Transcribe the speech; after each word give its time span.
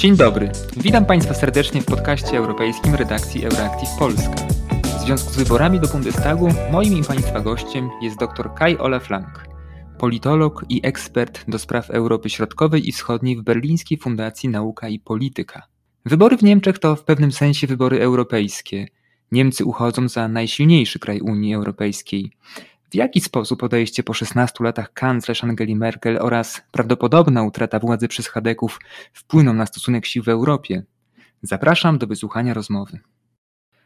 Dzień 0.00 0.16
dobry. 0.16 0.50
Witam 0.76 1.06
Państwa 1.06 1.34
serdecznie 1.34 1.82
w 1.82 1.86
podcaście 1.86 2.36
europejskim 2.38 2.94
redakcji 2.94 3.44
Euroactiv 3.44 3.88
Polska. 3.98 4.34
W 4.82 5.00
związku 5.04 5.30
z 5.30 5.36
wyborami 5.36 5.80
do 5.80 5.88
Bundestagu 5.88 6.48
moim 6.72 6.98
i 6.98 7.04
Państwa 7.04 7.40
gościem 7.40 7.90
jest 8.02 8.18
dr 8.18 8.54
Kai 8.54 8.78
Olaf 8.78 9.10
Lang, 9.10 9.48
politolog 9.98 10.64
i 10.68 10.80
ekspert 10.86 11.44
do 11.50 11.58
spraw 11.58 11.90
Europy 11.90 12.30
Środkowej 12.30 12.88
i 12.88 12.92
Wschodniej 12.92 13.36
w 13.36 13.42
Berlińskiej 13.42 13.98
Fundacji 13.98 14.48
Nauka 14.48 14.88
i 14.88 14.98
Polityka. 14.98 15.62
Wybory 16.04 16.36
w 16.36 16.42
Niemczech 16.42 16.78
to 16.78 16.96
w 16.96 17.04
pewnym 17.04 17.32
sensie 17.32 17.66
wybory 17.66 18.00
europejskie. 18.00 18.86
Niemcy 19.32 19.64
uchodzą 19.64 20.08
za 20.08 20.28
najsilniejszy 20.28 20.98
kraj 20.98 21.20
Unii 21.20 21.54
Europejskiej. 21.54 22.32
W 22.90 22.94
jaki 22.94 23.20
sposób 23.20 23.62
odejście 23.62 24.02
po 24.02 24.14
16 24.14 24.64
latach 24.64 24.92
kanclerz 24.92 25.44
Angeli 25.44 25.76
Merkel 25.76 26.18
oraz 26.20 26.62
prawdopodobna 26.72 27.42
utrata 27.42 27.78
władzy 27.78 28.08
przez 28.08 28.28
Chadeków 28.28 28.80
wpłyną 29.12 29.52
na 29.52 29.66
stosunek 29.66 30.06
sił 30.06 30.22
w 30.22 30.28
Europie? 30.28 30.82
Zapraszam 31.42 31.98
do 31.98 32.06
wysłuchania 32.06 32.54
rozmowy. 32.54 32.98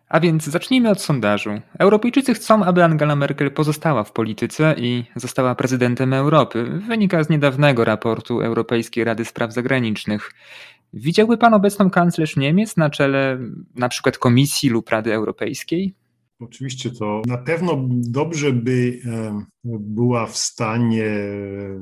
A 0.09 0.21
więc 0.21 0.45
zacznijmy 0.45 0.91
od 0.91 1.03
sondażu. 1.03 1.51
Europejczycy 1.79 2.35
chcą, 2.35 2.65
aby 2.65 2.85
Angela 2.85 3.17
Merkel 3.17 3.51
pozostała 3.51 4.05
w 4.05 4.13
polityce 4.13 4.75
i 4.79 5.05
została 5.17 5.55
prezydentem 5.55 6.13
Europy. 6.13 6.65
Wynika 6.89 7.25
z 7.25 7.29
niedawnego 7.29 7.85
raportu 7.85 8.41
Europejskiej 8.41 9.05
Rady 9.05 9.25
Spraw 9.25 9.53
Zagranicznych. 9.53 10.33
Widziałby 10.93 11.39
pan 11.39 11.55
obecną 11.55 11.91
kanclerz 11.91 12.37
Niemiec 12.37 12.77
na 12.77 12.91
czele 12.91 13.39
przykład 13.89 14.19
Komisji 14.19 14.71
lub 14.71 14.89
Rady 14.89 15.15
Europejskiej? 15.15 15.95
Oczywiście 16.41 16.91
to 16.91 17.23
na 17.27 17.39
pewno 17.39 17.85
dobrze 17.89 18.53
by 18.53 19.01
była 19.65 20.27
w 20.27 20.37
stanie 20.37 21.07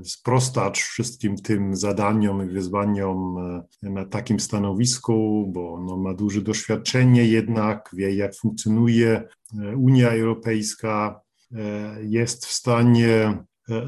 sprostać 0.05 0.83
wszystkim 0.83 1.37
tym 1.37 1.77
zadaniom 1.77 2.51
i 2.51 2.53
wyzwaniom 2.53 3.39
e, 3.83 3.91
na 3.91 4.05
takim 4.05 4.41
stanowisku, 4.41 5.47
bo 5.55 5.85
no, 5.87 5.97
ma 5.97 6.15
duże 6.15 6.43
doświadczenie 6.43 7.25
jednak, 7.25 7.91
wie 7.93 8.15
jak 8.15 8.35
funkcjonuje 8.35 9.29
e, 9.63 9.77
Unia 9.77 10.11
Europejska, 10.11 11.21
e, 11.55 11.97
jest 12.05 12.47
w 12.47 12.53
stanie 12.53 13.45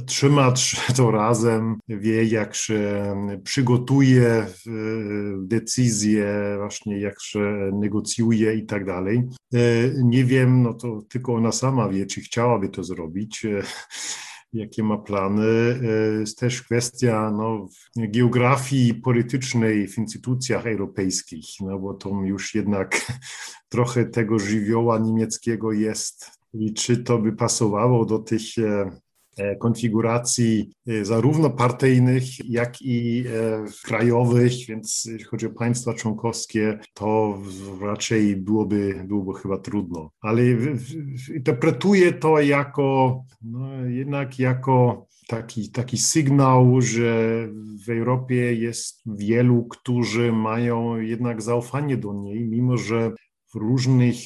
trzymać 0.06 0.76
to 0.96 1.10
razem, 1.10 1.76
wie 1.88 2.24
jak 2.24 2.54
się 2.54 3.14
przygotuje 3.44 4.46
decyzje, 5.38 6.56
właśnie 6.58 7.00
jak 7.00 7.22
się 7.22 7.70
negocjuje 7.72 8.54
i 8.54 8.66
tak 8.66 8.84
dalej. 8.84 9.22
Nie 10.04 10.24
wiem, 10.24 10.62
no 10.62 10.74
to 10.74 11.02
tylko 11.08 11.34
ona 11.34 11.52
sama 11.52 11.88
wie, 11.88 12.06
czy 12.06 12.20
chciałaby 12.20 12.68
to 12.68 12.84
zrobić 12.84 13.42
jakie 14.54 14.82
ma 14.82 14.98
plany. 14.98 15.80
Jest 16.20 16.38
też 16.38 16.62
kwestia 16.62 17.30
no, 17.30 17.68
geografii 17.96 18.94
politycznej 18.94 19.88
w 19.88 19.98
instytucjach 19.98 20.66
europejskich, 20.66 21.46
no 21.60 21.78
bo 21.78 21.94
to 21.94 22.10
już 22.24 22.54
jednak 22.54 23.12
trochę 23.68 24.04
tego 24.04 24.38
żywioła 24.38 24.98
niemieckiego 24.98 25.72
jest. 25.72 26.30
I 26.54 26.74
czy 26.74 26.96
to 26.96 27.18
by 27.18 27.32
pasowało 27.32 28.04
do 28.04 28.18
tych 28.18 28.58
E, 28.58 29.03
konfiguracji 29.58 30.70
e, 30.86 31.04
zarówno 31.04 31.50
partyjnych, 31.50 32.50
jak 32.50 32.82
i 32.82 33.24
e, 33.26 33.64
krajowych, 33.84 34.52
więc 34.68 35.04
jeśli 35.04 35.24
chodzi 35.24 35.46
o 35.46 35.50
państwa 35.50 35.94
członkowskie, 35.94 36.78
to 36.94 37.38
raczej 37.80 38.36
byłoby, 38.36 39.04
byłoby 39.08 39.40
chyba 39.40 39.58
trudno. 39.58 40.10
Ale 40.20 40.42
interpretuję 41.34 42.12
to 42.12 42.40
jako, 42.40 43.20
no, 43.42 43.86
jednak 43.86 44.38
jako 44.38 45.06
taki, 45.28 45.70
taki 45.70 45.98
sygnał, 45.98 46.80
że 46.80 47.48
w 47.86 47.90
Europie 47.90 48.54
jest 48.54 49.02
wielu, 49.06 49.64
którzy 49.64 50.32
mają 50.32 50.96
jednak 50.96 51.42
zaufanie 51.42 51.96
do 51.96 52.12
niej, 52.12 52.44
mimo 52.44 52.76
że 52.76 53.12
w 53.54 53.56
różnych, 53.56 54.16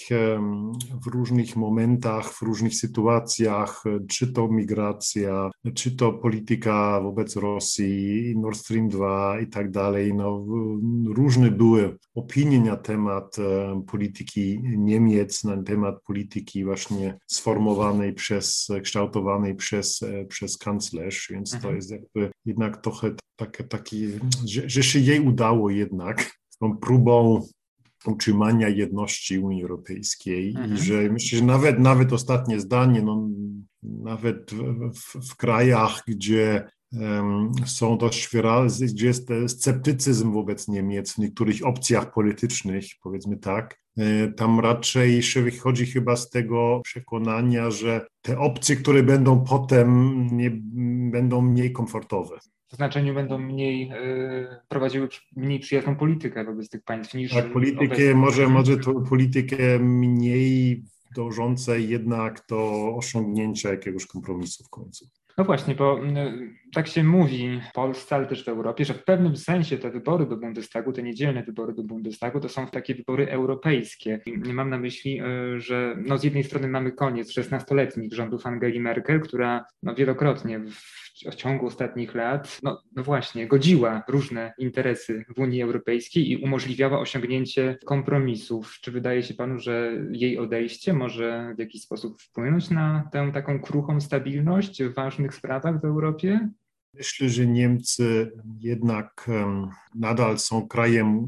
w 1.05 1.07
różnych 1.07 1.57
momentach, 1.57 2.33
w 2.33 2.43
różnych 2.43 2.75
sytuacjach, 2.75 3.85
czy 4.09 4.33
to 4.33 4.49
migracja, 4.49 5.51
czy 5.75 5.97
to 5.97 6.13
polityka 6.13 7.01
wobec 7.01 7.37
Rosji, 7.37 8.35
Nord 8.37 8.59
Stream 8.59 8.89
2 8.89 9.41
i 9.41 9.47
tak 9.47 9.71
dalej. 9.71 10.15
No, 10.15 10.47
różne 11.07 11.51
były 11.51 11.97
opinie 12.15 12.61
na 12.61 12.77
temat 12.77 13.37
polityki 13.87 14.61
Niemiec, 14.63 15.45
na 15.45 15.63
temat 15.63 16.03
polityki 16.03 16.65
właśnie 16.65 17.19
sformowanej 17.27 18.13
przez, 18.13 18.69
kształtowanej 18.83 19.55
przez, 19.55 20.01
przez 20.29 20.59
kanclerz, 20.59 21.29
więc 21.31 21.55
mhm. 21.55 21.73
to 21.73 21.77
jest 21.77 21.91
jakby 21.91 22.31
jednak 22.45 22.77
trochę 22.77 23.11
takie, 23.37 23.65
taki, 23.65 24.07
że, 24.47 24.63
że 24.71 24.83
się 24.83 24.99
jej 24.99 25.21
udało 25.21 25.71
jednak 25.71 26.39
tą 26.61 26.77
próbą 26.77 27.43
utrzymania 28.09 28.69
jedności 28.69 29.39
Unii 29.39 29.63
Europejskiej 29.63 30.49
mhm. 30.49 30.75
i 30.75 30.79
że 30.79 30.95
myślę, 30.95 31.39
że 31.39 31.45
nawet, 31.45 31.79
nawet 31.79 32.13
ostatnie 32.13 32.61
zdanie, 32.61 33.03
no, 33.03 33.29
nawet 33.83 34.51
w, 34.95 35.31
w, 35.31 35.37
krajach, 35.37 36.03
gdzie 36.07 36.71
um, 36.93 37.53
są 37.67 37.99
dość 37.99 38.29
wyraźne, 38.33 38.87
gdzie 38.87 39.07
jest 39.07 39.29
sceptycyzm 39.47 40.33
wobec 40.33 40.69
Niemiec 40.69 41.15
w 41.15 41.19
niektórych 41.19 41.67
opcjach 41.67 42.13
politycznych, 42.13 42.85
powiedzmy 43.03 43.37
tak, 43.37 43.79
e, 43.97 44.33
tam 44.33 44.61
raczej 44.61 45.23
się 45.23 45.43
wychodzi 45.43 45.87
chyba 45.87 46.17
z 46.17 46.31
tego 46.31 46.81
przekonania, 46.85 47.71
że 47.71 48.07
te 48.23 48.39
opcje, 48.39 48.77
które 48.77 49.03
będą 49.03 49.45
potem, 49.45 50.27
nie, 50.33 50.51
będą 51.11 51.43
mniej 51.43 51.73
komfortowe 51.73 52.39
w 52.69 52.77
znaczeniu 52.77 53.15
będą 53.15 53.39
mniej 53.39 53.93
y, 53.93 54.47
prowadziły 54.69 55.09
mniej 55.37 55.61
przyjazną 55.61 55.97
politykę 55.97 56.45
wobec 56.45 56.69
tych 56.69 56.83
państw 56.85 57.15
niż. 57.15 57.33
Tak, 57.33 57.53
politykę, 57.53 58.15
może, 58.15 58.49
może 58.49 58.77
to 58.77 58.95
politykę 58.95 59.79
mniej 59.79 60.83
dążące 61.17 61.81
jednak 61.81 62.45
do 62.49 62.93
osiągnięcia 62.97 63.71
jakiegoś 63.71 64.07
kompromisu 64.07 64.65
w 64.65 64.71
końcu. 64.71 65.07
No 65.39 65.45
właśnie, 65.45 65.75
bo 65.75 66.01
tak 66.75 66.89
się 66.89 67.05
mówi 67.05 67.61
w 67.71 67.73
Polsce, 67.73 68.17
ale 68.17 68.27
też 68.27 68.45
w 68.45 68.49
Europie, 68.49 68.85
że 68.85 68.95
w 68.95 69.05
pewnym 69.05 69.37
sensie 69.37 69.79
te 69.79 69.91
wybory 69.91 70.27
do 70.27 70.37
Bundestagu, 70.37 70.93
te 70.93 71.03
niedzielne 71.03 71.43
wybory 71.43 71.75
do 71.75 71.83
Bundestagu, 71.83 72.41
to 72.41 72.49
są 72.49 72.67
takie 72.67 72.95
wybory 72.95 73.31
europejskie. 73.31 74.21
I 74.27 74.53
mam 74.53 74.71
na 74.71 74.79
myśli, 74.79 75.21
y, 75.23 75.61
że 75.61 75.97
no 76.07 76.19
z 76.19 76.25
jednej 76.25 76.45
strony 76.45 76.69
mamy 76.69 76.93
koniec 76.93 77.33
16-letnich 77.33 78.15
rządów 78.15 78.47
Angeli 78.47 78.81
Merkel, 78.81 79.21
która 79.21 79.65
no 79.83 79.95
wielokrotnie 79.95 80.59
w 80.59 81.08
w 81.31 81.35
ciągu 81.35 81.67
ostatnich 81.67 82.15
lat, 82.15 82.59
no, 82.63 82.83
no 82.97 83.03
właśnie, 83.03 83.47
godziła 83.47 84.03
różne 84.09 84.53
interesy 84.59 85.25
w 85.37 85.41
Unii 85.41 85.63
Europejskiej 85.63 86.31
i 86.31 86.37
umożliwiała 86.37 86.99
osiągnięcie 87.01 87.79
kompromisów. 87.85 88.79
Czy 88.81 88.93
wydaje 88.93 89.23
się 89.23 89.35
panu, 89.35 89.59
że 89.59 89.93
jej 90.13 90.39
odejście 90.39 90.93
może 90.93 91.55
w 91.57 91.59
jakiś 91.59 91.83
sposób 91.83 92.23
wpłynąć 92.23 92.71
na 92.71 93.09
tę 93.13 93.31
taką 93.35 93.61
kruchą 93.61 94.01
stabilność 94.01 94.83
w 94.83 94.95
ważnych 94.95 95.35
sprawach 95.35 95.81
w 95.81 95.85
Europie? 95.85 96.49
Myślę, 96.95 97.29
że 97.29 97.47
Niemcy 97.47 98.33
jednak 98.59 99.31
nadal 99.95 100.39
są 100.39 100.69
krajem 100.69 101.27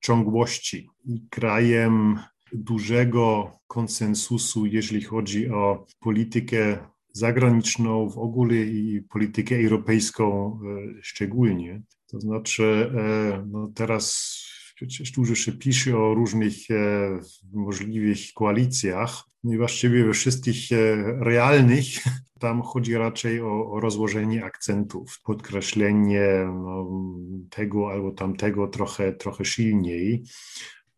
ciągłości 0.00 0.88
i 1.04 1.26
krajem 1.30 2.18
dużego 2.52 3.52
konsensusu, 3.66 4.66
jeżeli 4.66 5.02
chodzi 5.02 5.50
o 5.50 5.86
politykę 6.00 6.78
zagraniczną 7.16 8.08
w 8.08 8.18
ogóle 8.18 8.56
i 8.56 9.02
politykę 9.02 9.56
europejską 9.56 10.58
e, 10.98 11.02
szczególnie. 11.02 11.82
To 12.06 12.20
znaczy, 12.20 12.90
e, 12.96 13.46
no 13.50 13.72
teraz 13.74 14.36
przecież 14.74 15.10
dużo 15.10 15.34
się 15.34 15.52
pisze 15.52 15.98
o 15.98 16.14
różnych 16.14 16.70
e, 16.70 16.74
możliwych 17.52 18.18
koalicjach, 18.34 19.24
no 19.44 19.54
i 19.54 19.56
właściwie 19.56 20.04
we 20.04 20.12
wszystkich 20.12 20.68
realnych 21.20 21.86
tam 22.40 22.62
chodzi 22.62 22.94
raczej 22.94 23.40
o, 23.40 23.70
o 23.70 23.80
rozłożenie 23.80 24.44
akcentów, 24.44 25.20
podkreślenie 25.24 26.28
no, 26.46 26.90
tego 27.50 27.90
albo 27.90 28.10
tamtego 28.10 28.68
trochę, 28.68 29.12
trochę 29.12 29.44
silniej 29.44 30.24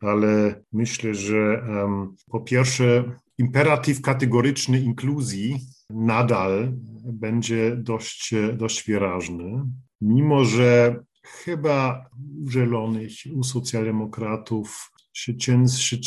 ale 0.01 0.63
myślę, 0.73 1.15
że 1.15 1.65
um, 1.69 2.15
po 2.31 2.41
pierwsze 2.41 3.05
imperatyw 3.39 4.03
kategoryczny 4.03 4.81
inkluzji 4.81 5.61
nadal 5.91 6.73
będzie 7.05 7.77
dość, 7.77 8.35
dość 8.57 8.87
wyraźny, 8.87 9.65
mimo 10.01 10.45
że 10.45 10.97
chyba 11.25 12.11
u 12.45 12.51
Zielonych, 12.51 13.13
u 13.35 13.45
socjaldemokratów 13.45 14.91
się, 15.13 15.69
się 15.69 15.99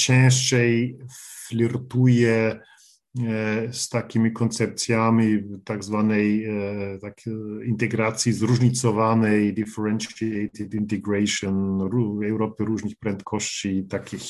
flirtuje 1.47 2.59
e, 3.19 3.73
z 3.73 3.89
takimi 3.89 4.31
koncepcjami 4.31 5.43
tak 5.63 5.83
zwanej 5.83 6.45
e, 6.45 6.99
tak, 7.01 7.21
integracji 7.65 8.33
zróżnicowanej, 8.33 9.53
differentiated 9.53 10.73
integration 10.73 11.81
Europy 12.23 12.65
różnych 12.65 12.95
prędkości, 12.95 13.85
takich, 13.89 14.23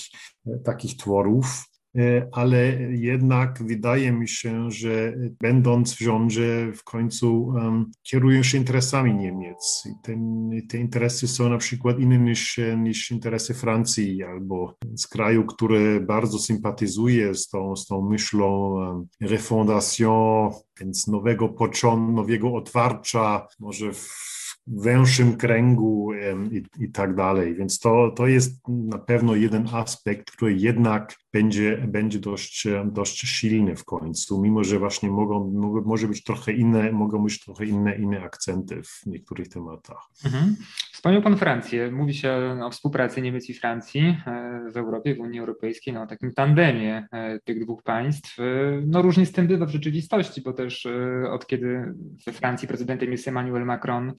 takich 0.64 0.98
tworów. 0.98 1.71
E, 1.98 2.28
ale 2.32 2.78
jednak 2.92 3.64
wydaje 3.64 4.12
mi 4.12 4.28
się, 4.28 4.72
że 4.72 5.14
będąc 5.42 5.94
w 5.94 6.00
rządzie 6.00 6.72
w 6.76 6.84
końcu 6.84 7.44
um, 7.44 7.92
kierują 8.04 8.44
się 8.44 8.58
interesami 8.58 9.16
Niemiec. 9.16 9.84
I 9.86 9.90
ten, 10.04 10.50
te 10.70 10.78
interesy 10.78 11.28
są 11.28 11.50
na 11.50 11.58
przykład 11.58 12.00
inne 12.00 12.18
niż, 12.18 12.60
niż 12.78 13.12
interesy 13.12 13.54
Francji 13.54 14.24
albo 14.24 14.76
z 14.96 15.08
kraju, 15.08 15.46
który 15.46 16.02
bardzo 16.02 16.40
sympatyzuje 16.40 17.36
z 17.36 17.50
tą, 17.50 17.76
z 17.76 17.88
tą 17.88 18.10
myślą 18.10 18.74
um, 18.74 19.08
refondation, 19.22 20.52
więc 20.80 21.08
nowego 21.08 21.50
początku, 21.50 22.12
nowego 22.12 22.54
otwarcia, 22.54 23.48
może 23.60 23.94
w 23.94 24.41
węższym 24.72 25.38
kręgu 25.38 26.12
i, 26.52 26.84
i 26.84 26.92
tak 26.92 27.16
dalej. 27.16 27.56
Więc 27.56 27.80
to, 27.80 28.12
to 28.16 28.28
jest 28.28 28.68
na 28.68 28.98
pewno 28.98 29.36
jeden 29.36 29.68
aspekt, 29.74 30.32
który 30.32 30.54
jednak 30.54 31.16
będzie, 31.34 31.86
będzie 31.88 32.20
dość, 32.20 32.68
dość 32.86 33.20
silny 33.20 33.76
w 33.76 33.86
końcu, 33.86 34.42
mimo 34.42 34.64
że 34.64 34.80
właśnie 34.80 35.10
mogą, 35.10 35.52
może 35.86 36.08
być 36.08 36.24
trochę 36.24 36.54
inne, 36.54 36.92
mogą 36.92 37.24
być 37.24 37.40
trochę 37.40 37.66
inne, 37.66 37.96
inne 37.96 38.22
akcenty 38.22 38.82
w 38.84 39.06
niektórych 39.06 39.50
tematach. 39.50 40.10
Mhm. 40.26 40.56
Wspomniał 41.02 41.22
Pan 41.22 41.38
Francję. 41.38 41.92
Mówi 41.92 42.14
się 42.14 42.60
o 42.64 42.72
współpracy 42.72 43.22
Niemiec 43.22 43.50
i 43.50 43.54
Francji 43.54 44.18
e, 44.28 44.62
w 44.72 44.78
Europie, 44.78 45.16
w 45.16 45.20
Unii 45.20 45.40
Europejskiej, 45.40 45.94
no, 45.94 46.02
o 46.02 46.08
takim 46.08 46.34
tandemie 46.34 47.08
e, 47.12 47.40
tych 47.40 47.64
dwóch 47.64 47.84
państw. 47.84 48.40
E, 48.40 48.44
no 48.86 49.02
różnie 49.02 49.26
z 49.26 49.32
tym 49.32 49.48
bywa 49.48 49.66
w 49.66 49.70
rzeczywistości, 49.70 50.42
bo 50.42 50.54
też 50.54 50.88
od 51.32 51.48
kiedy 51.48 51.94
we 52.26 52.32
Francji 52.32 52.68
prezydentem 52.68 53.12
jest 53.12 53.28
Emmanuel 53.28 53.66
Macron, 53.66 54.14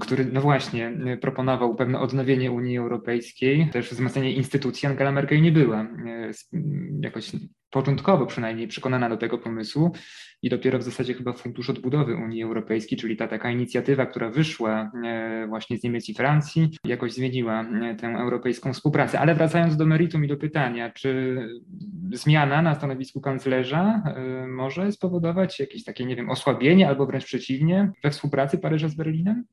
który 0.00 0.24
no 0.24 0.40
właśnie 0.40 0.92
proponował 1.20 1.74
pewne 1.74 1.98
odnowienie 1.98 2.52
Unii 2.52 2.78
Europejskiej, 2.78 3.70
też 3.72 3.90
wzmacnianie 3.90 4.32
instytucji, 4.32 4.88
Angela 4.88 5.12
Merkel 5.12 5.42
nie 5.42 5.52
była 5.52 5.86
jakoś 7.02 7.32
początkowo 7.70 8.26
przynajmniej 8.26 8.68
przekonana 8.68 9.08
do 9.08 9.16
tego 9.16 9.38
pomysłu 9.38 9.92
i 10.42 10.50
dopiero 10.50 10.78
w 10.78 10.82
zasadzie 10.82 11.14
chyba 11.14 11.32
Fundusz 11.32 11.70
Odbudowy 11.70 12.14
Unii 12.14 12.42
Europejskiej, 12.42 12.98
czyli 12.98 13.16
ta 13.16 13.28
taka 13.28 13.50
inicjatywa, 13.50 14.06
która 14.06 14.30
wyszła 14.30 14.90
e, 15.04 15.46
właśnie 15.48 15.78
z 15.78 15.82
Niemiec 15.82 16.08
i 16.08 16.14
Francji, 16.14 16.70
jakoś 16.84 17.12
zmieniła 17.12 17.62
e, 17.62 17.94
tę 17.94 18.06
europejską 18.06 18.72
współpracę. 18.72 19.20
Ale 19.20 19.34
wracając 19.34 19.76
do 19.76 19.86
meritum 19.86 20.24
i 20.24 20.28
do 20.28 20.36
pytania, 20.36 20.90
czy 20.90 21.38
zmiana 22.12 22.62
na 22.62 22.74
stanowisku 22.74 23.20
kanclerza 23.20 24.02
e, 24.04 24.46
może 24.46 24.92
spowodować 24.92 25.60
jakieś 25.60 25.84
takie, 25.84 26.04
nie 26.04 26.16
wiem, 26.16 26.30
osłabienie 26.30 26.88
albo 26.88 27.06
wręcz 27.06 27.24
przeciwnie 27.24 27.92
we 28.04 28.10
współpracy 28.10 28.58
Paryża 28.58 28.88
z 28.88 28.94
Berlinem? 28.94 29.44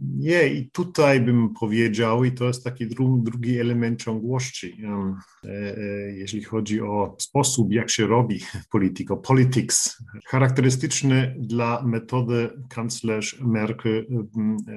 Nie, 0.00 0.48
i 0.48 0.70
tutaj 0.70 1.20
bym 1.20 1.54
powiedział, 1.54 2.24
i 2.24 2.32
to 2.32 2.44
jest 2.44 2.64
taki 2.64 2.86
drugi, 2.86 3.22
drugi 3.30 3.60
element 3.60 4.02
ciągłości, 4.02 4.82
e, 4.84 5.16
e, 5.44 5.80
jeśli 6.12 6.44
chodzi 6.44 6.80
o 6.80 7.16
sposób, 7.18 7.72
jak 7.72 7.90
się 7.90 8.06
robi 8.06 8.40
polityko, 8.70 9.16
politics. 9.16 10.02
Charakterystyczny 10.26 11.36
dla 11.38 11.82
metody 11.82 12.50
kanclerz 12.68 13.40
Merkel 13.40 14.06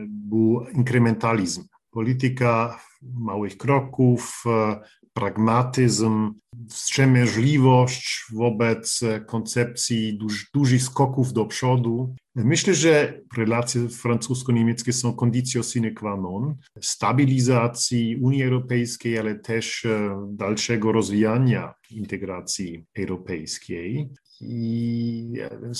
był 0.07 0.66
inkrementalizm. 0.74 1.63
Polityka 1.92 2.80
małych 3.01 3.57
kroków, 3.57 4.44
e, 4.45 4.80
pragmatyzm, 5.19 6.33
wstrzemięźliwość 6.69 8.24
wobec 8.33 9.01
koncepcji 9.27 10.18
duż, 10.18 10.51
dużych 10.54 10.83
skoków 10.83 11.33
do 11.33 11.45
przodu. 11.45 12.16
Myślę, 12.36 12.74
że 12.74 13.21
relacje 13.38 13.89
francusko-niemieckie 13.89 14.94
są 14.94 15.13
kondycją 15.13 15.63
sine 15.63 15.92
qua 15.92 16.18
non 16.18 16.56
stabilizacji 16.81 18.16
Unii 18.21 18.44
Europejskiej, 18.44 19.18
ale 19.18 19.36
też 19.36 19.86
e, 19.86 20.27
dalszego 20.31 20.92
rozwijania 20.92 21.74
integracji 21.89 22.86
europejskiej 22.98 24.10
i 24.42 25.33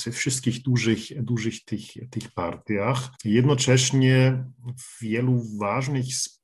we 0.06 0.12
wszystkich 0.12 0.62
dużych, 0.62 1.24
dużych 1.24 1.63
tych, 1.63 1.81
tych 2.09 2.31
partiach. 2.31 3.09
Jednocześnie 3.25 4.44
w 4.77 5.03
wielu 5.03 5.44
ważnych 5.59 6.15
sprawach 6.15 6.38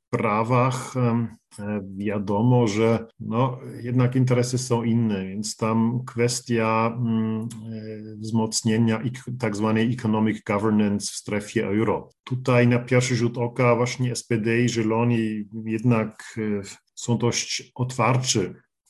wiadomo, 1.96 2.66
że 2.66 3.06
no, 3.20 3.58
jednak 3.82 4.16
interesy 4.16 4.58
są 4.58 4.82
inne, 4.82 5.26
więc 5.26 5.56
tam 5.56 6.00
kwestia 6.06 6.96
mm, 6.98 7.40
e, 7.42 8.16
wzmocnienia 8.16 9.02
tak 9.38 9.56
zwanej 9.56 9.92
economic 9.92 10.42
governance 10.42 11.06
w 11.06 11.16
strefie 11.16 11.66
euro. 11.66 12.08
Tutaj 12.24 12.68
na 12.68 12.78
pierwszy 12.78 13.16
rzut 13.16 13.38
oka 13.38 13.76
właśnie 13.76 14.16
SPD 14.16 14.60
i 14.60 14.68
Zieloni 14.68 15.44
jednak 15.64 16.36
e, 16.38 16.62
są 16.94 17.18
dość 17.18 17.72
otwarci 17.74 18.40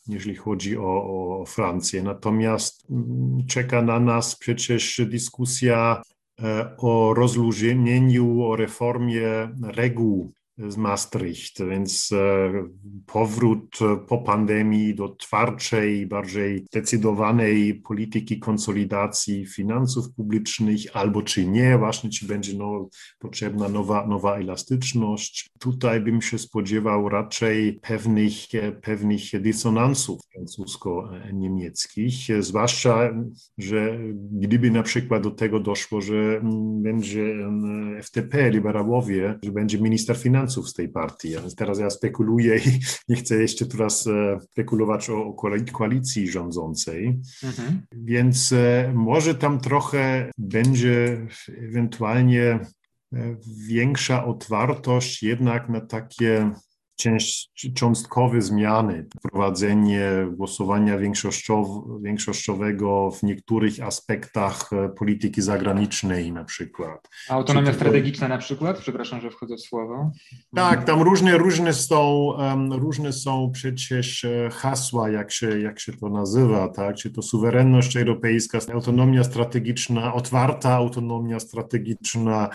jeżeli 0.09 0.37
chodzi 0.37 0.79
o, 0.79 0.83
o 1.41 1.45
Francję. 1.47 2.03
Natomiast 2.03 2.91
mm, 2.91 3.47
czeka 3.47 3.83
na 3.83 4.01
nas 4.01 4.37
przecież 4.37 5.01
dyskusja 5.07 6.03
e, 6.43 6.77
o 6.79 7.15
rozluźnieniu, 7.15 8.43
o 8.43 8.57
reformie 8.57 9.55
reguł 9.63 10.33
z 10.59 10.77
Maastricht, 10.77 11.65
więc 11.65 12.13
e, 12.13 12.53
powrót 13.07 13.79
po 14.09 14.19
pandemii 14.19 14.95
do 14.95 15.09
twardszej, 15.09 16.07
bardziej 16.07 16.65
zdecydowanej 16.71 17.75
polityki 17.75 18.39
konsolidacji 18.39 19.47
finansów 19.47 20.15
publicznych, 20.15 20.81
albo 20.93 21.23
czy 21.23 21.47
nie, 21.47 21.79
właśnie 21.79 22.11
czy 22.11 22.27
będzie 22.27 22.59
no, 22.59 22.89
potrzebna 23.19 23.69
nowa, 23.69 24.07
nowa 24.07 24.37
elastyczność. 24.37 25.51
Tutaj 25.59 26.01
bym 26.01 26.23
się 26.23 26.39
spodziewał 26.39 27.09
raczej 27.09 27.79
pewnych, 27.83 28.35
pewnych 28.83 29.43
dysonansów 29.43 30.21
francusko-niemieckich, 30.33 32.29
zwłaszcza, 32.41 33.15
że 33.59 33.99
gdyby 34.33 34.71
na 34.71 34.83
przykład 34.83 35.23
do 35.23 35.31
tego 35.31 35.61
doszło, 35.61 36.01
że 36.01 36.41
będzie 36.83 37.35
FTP, 38.03 38.51
liberałowie, 38.51 39.39
że 39.43 39.53
będzie 39.53 39.79
minister 39.79 40.17
finansów, 40.17 40.46
z 40.49 40.75
tej 40.75 40.89
partii. 40.89 41.35
Teraz 41.57 41.79
ja 41.79 41.91
spekuluję 41.91 42.57
i 42.57 42.81
nie 43.09 43.17
chcę 43.17 43.37
jeszcze 43.37 43.67
teraz 43.67 44.07
e, 44.07 44.39
spekulować 44.41 45.11
o, 45.11 45.25
o 45.25 45.35
koalicji 45.73 46.29
rządzącej. 46.29 47.19
Mhm. 47.43 47.83
Więc 47.93 48.53
e, 48.53 48.93
może 48.95 49.35
tam 49.35 49.61
trochę 49.61 50.31
będzie 50.39 51.27
ewentualnie 51.49 52.45
e, 52.45 53.37
większa 53.69 54.25
otwartość 54.25 55.23
jednak 55.23 55.69
na 55.69 55.81
takie 55.81 56.51
cząstkowe 57.75 58.43
zmiany, 58.43 59.07
wprowadzenie 59.19 60.11
głosowania 60.31 60.99
większościowego 62.03 63.11
w 63.11 63.23
niektórych 63.23 63.83
aspektach 63.83 64.71
e, 64.73 64.89
polityki 64.89 65.43
zagranicznej 65.43 66.33
na 66.33 66.45
przykład. 66.45 67.09
Autonomia 67.29 67.71
to... 67.71 67.75
strategiczna 67.75 68.29
na 68.29 68.39
przykład? 68.39 68.79
Przepraszam, 68.79 69.21
że 69.21 69.31
wchodzę 69.31 69.57
w 69.57 69.61
słowo. 69.61 70.11
Tak, 70.55 70.85
tam 70.85 71.03
różne, 71.03 71.39
różne, 71.39 71.73
są, 71.75 72.33
różne 72.71 73.13
są 73.13 73.51
przecież 73.55 74.25
e, 74.25 74.51
hasła, 74.53 75.11
jak 75.11 75.33
się, 75.33 75.61
jak 75.61 75.81
się 75.81 75.93
to 75.93 76.09
nazywa, 76.09 76.69
tak? 76.69 76.97
Czy 76.97 77.11
to 77.11 77.23
suwerenność 77.23 77.97
europejska, 77.97 78.59
autonomia 78.73 79.25
strategiczna, 79.25 80.15
otwarta 80.15 80.75
autonomia 80.75 81.41
strategiczna, 81.41 82.49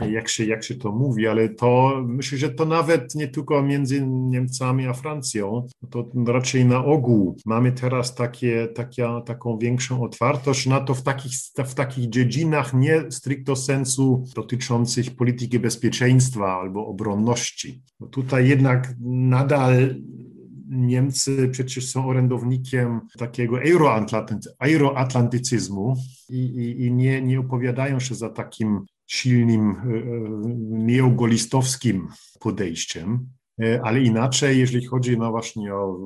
jak 0.00 0.28
się, 0.28 0.44
jak 0.44 0.64
się 0.64 0.74
to 0.74 0.92
mówi, 0.92 1.28
ale 1.28 1.48
to 1.48 2.02
myślę, 2.06 2.38
że 2.38 2.50
to 2.50 2.64
nawet 2.64 3.14
nie 3.14 3.28
tylko 3.28 3.62
między 3.62 3.85
między 3.86 4.06
Niemcami 4.06 4.86
a 4.86 4.92
Francją, 4.92 5.66
to 5.90 6.10
raczej 6.26 6.64
na 6.64 6.84
ogół 6.84 7.36
mamy 7.46 7.72
teraz 7.72 8.14
takie, 8.14 8.68
takie, 8.74 9.08
taką 9.26 9.58
większą 9.58 10.02
otwartość 10.02 10.66
na 10.66 10.80
to 10.80 10.94
w 10.94 11.02
takich, 11.02 11.32
w 11.66 11.74
takich 11.74 12.08
dziedzinach 12.08 12.74
nie 12.74 13.10
stricto 13.10 13.56
sensu 13.56 14.24
dotyczących 14.34 15.16
polityki 15.16 15.58
bezpieczeństwa 15.58 16.60
albo 16.60 16.86
obronności. 16.86 17.82
No 18.00 18.06
tutaj 18.06 18.48
jednak 18.48 18.94
nadal 19.00 19.94
Niemcy 20.68 21.48
przecież 21.48 21.90
są 21.90 22.08
orędownikiem 22.08 23.00
takiego 23.18 23.58
euroatlantycyzmu 24.60 25.94
i, 26.28 26.38
i, 26.38 26.86
i 26.86 26.92
nie, 26.92 27.22
nie 27.22 27.40
opowiadają 27.40 28.00
się 28.00 28.14
za 28.14 28.30
takim 28.30 28.80
silnym 29.06 29.70
e, 29.70 29.74
e, 29.74 30.00
neogolistowskim 30.68 32.08
podejściem. 32.40 33.28
E, 33.62 33.80
ale 33.82 34.00
inaczej, 34.00 34.58
jeżeli 34.58 34.86
chodzi 34.86 35.18
no 35.18 35.30
właśnie 35.30 35.74
o 35.74 35.98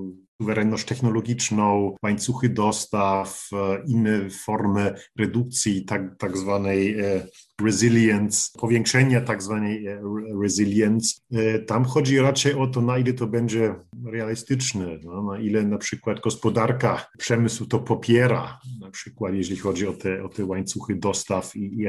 suwerenność 0.42 0.84
technologiczną, 0.84 1.94
łańcuchy 2.02 2.48
dostaw, 2.48 3.48
e, 3.52 3.82
inne 3.86 4.30
formy 4.30 4.94
redukcji 5.18 5.84
tak, 5.84 6.16
tak 6.18 6.36
zwanej 6.36 7.00
e, 7.00 7.26
resilience, 7.64 8.50
powiększenia 8.58 9.20
tak 9.20 9.42
zwanej 9.42 9.86
e, 9.86 10.02
resilience. 10.42 11.20
E, 11.32 11.58
tam 11.58 11.84
chodzi 11.84 12.18
raczej 12.18 12.54
o 12.54 12.66
to, 12.66 12.80
na 12.80 12.98
ile 12.98 13.12
to 13.12 13.26
będzie 13.26 13.74
realistyczne, 14.04 14.98
no, 15.04 15.22
na 15.22 15.38
ile 15.38 15.62
na 15.62 15.78
przykład 15.78 16.20
gospodarka, 16.20 17.06
przemysł 17.18 17.66
to 17.66 17.78
popiera, 17.78 18.58
na 18.80 18.90
przykład 18.90 19.34
jeśli 19.34 19.56
chodzi 19.56 19.86
o 19.86 19.92
te, 19.92 20.24
o 20.24 20.28
te 20.28 20.44
łańcuchy 20.44 20.94
dostaw 20.94 21.56
i, 21.56 21.82
i 21.82 21.86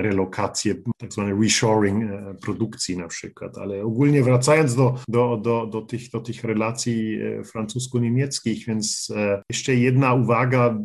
tak 0.98 1.14
zwany 1.14 1.44
reshoring 1.44 2.04
e, 2.04 2.36
produkcji 2.42 2.98
na 2.98 3.08
przykład, 3.08 3.58
ale 3.58 3.84
ogólnie 3.84 4.24
wracając 4.24 4.76
do, 4.76 4.96
do, 5.08 5.38
do, 5.38 5.66
do, 5.66 5.82
tych, 5.82 6.10
do 6.10 6.20
tych 6.20 6.44
relacji 6.44 7.20
francusko-niemieckich, 7.46 8.66
więc 8.66 9.14
jeszcze 9.50 9.76
jedna 9.76 10.14
uwaga 10.14 10.80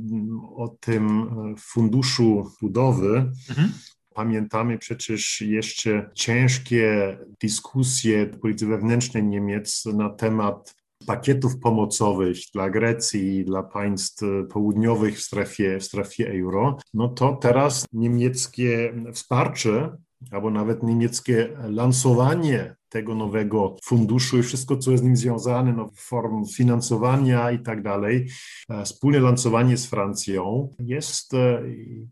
o 0.56 0.68
tym 0.80 1.26
funduszu 1.58 2.50
budowy. 2.60 3.32
Mhm. 3.50 3.72
Pamiętamy 4.16 4.78
przecież 4.78 5.40
jeszcze 5.40 6.10
ciężkie 6.14 7.18
dyskusje 7.40 8.26
w 8.26 8.38
polityce 8.38 8.66
wewnętrznej 8.66 9.24
Niemiec 9.24 9.84
na 9.84 10.10
temat 10.10 10.74
pakietów 11.06 11.58
pomocowych 11.58 12.36
dla 12.54 12.70
Grecji, 12.70 13.44
dla 13.44 13.62
państw 13.62 14.22
południowych 14.52 15.18
w 15.18 15.22
strefie, 15.22 15.78
w 15.78 15.84
strefie 15.84 16.30
euro, 16.30 16.78
no 16.94 17.08
to 17.08 17.36
teraz 17.42 17.86
niemieckie 17.92 18.94
wsparcie 19.12 19.88
albo 20.30 20.50
nawet 20.50 20.82
niemieckie 20.82 21.48
lansowanie 21.68 22.76
tego 22.88 23.14
nowego 23.14 23.76
funduszu 23.84 24.38
i 24.38 24.42
wszystko, 24.42 24.76
co 24.76 24.90
jest 24.90 25.02
z 25.02 25.06
nim 25.06 25.16
związane, 25.16 25.72
no, 25.72 25.90
form 25.94 26.46
finansowania 26.46 27.50
i 27.50 27.58
tak 27.58 27.82
dalej, 27.82 28.28
e, 28.68 28.84
wspólne 28.84 29.20
lansowanie 29.20 29.76
z 29.76 29.86
Francją 29.86 30.74
jest 30.78 31.34
e, 31.34 31.62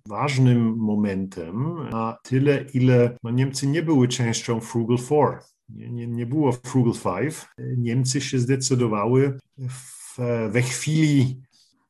ważnym 0.09 0.77
momentem, 0.77 1.77
tyle, 2.23 2.65
ile 2.75 3.17
no, 3.23 3.31
Niemcy 3.31 3.67
nie 3.67 3.83
były 3.83 4.09
częścią 4.09 4.61
Frugal 4.61 4.99
Four. 4.99 5.39
Nie, 5.69 5.91
nie, 5.91 6.07
nie 6.07 6.27
było 6.27 6.53
Frugal 6.53 6.95
Five. 6.95 7.47
Niemcy 7.77 8.21
się 8.21 8.39
zdecydowały 8.39 9.39
w, 9.59 10.19
we 10.51 10.63
chwili, 10.63 11.41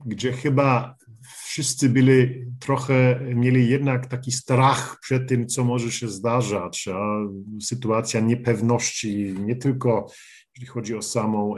gdzie 0.07 0.33
chyba 0.33 0.97
wszyscy 1.45 1.89
byli 1.89 2.45
trochę, 2.61 3.21
mieli 3.35 3.69
jednak 3.69 4.07
taki 4.07 4.33
strach 4.33 4.99
przed 5.01 5.29
tym, 5.29 5.47
co 5.47 5.65
może 5.65 5.93
się 5.93 6.09
zdarzać, 6.09 6.89
a 6.89 7.27
sytuacja 7.61 8.21
niepewności, 8.21 9.35
nie 9.39 9.57
tylko 9.57 10.07
jeśli 10.55 10.67
chodzi 10.67 10.97
o 10.97 11.03
samą 11.03 11.55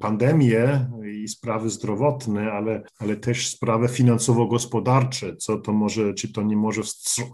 pandemię 0.00 0.88
i 1.22 1.28
sprawy 1.28 1.70
zdrowotne, 1.70 2.52
ale, 2.52 2.82
ale 2.98 3.16
też 3.16 3.48
sprawy 3.48 3.88
finansowo-gospodarcze, 3.88 5.36
co 5.36 5.58
to 5.58 5.72
może, 5.72 6.14
czy 6.14 6.32
to 6.32 6.42
nie 6.42 6.56
może 6.56 6.82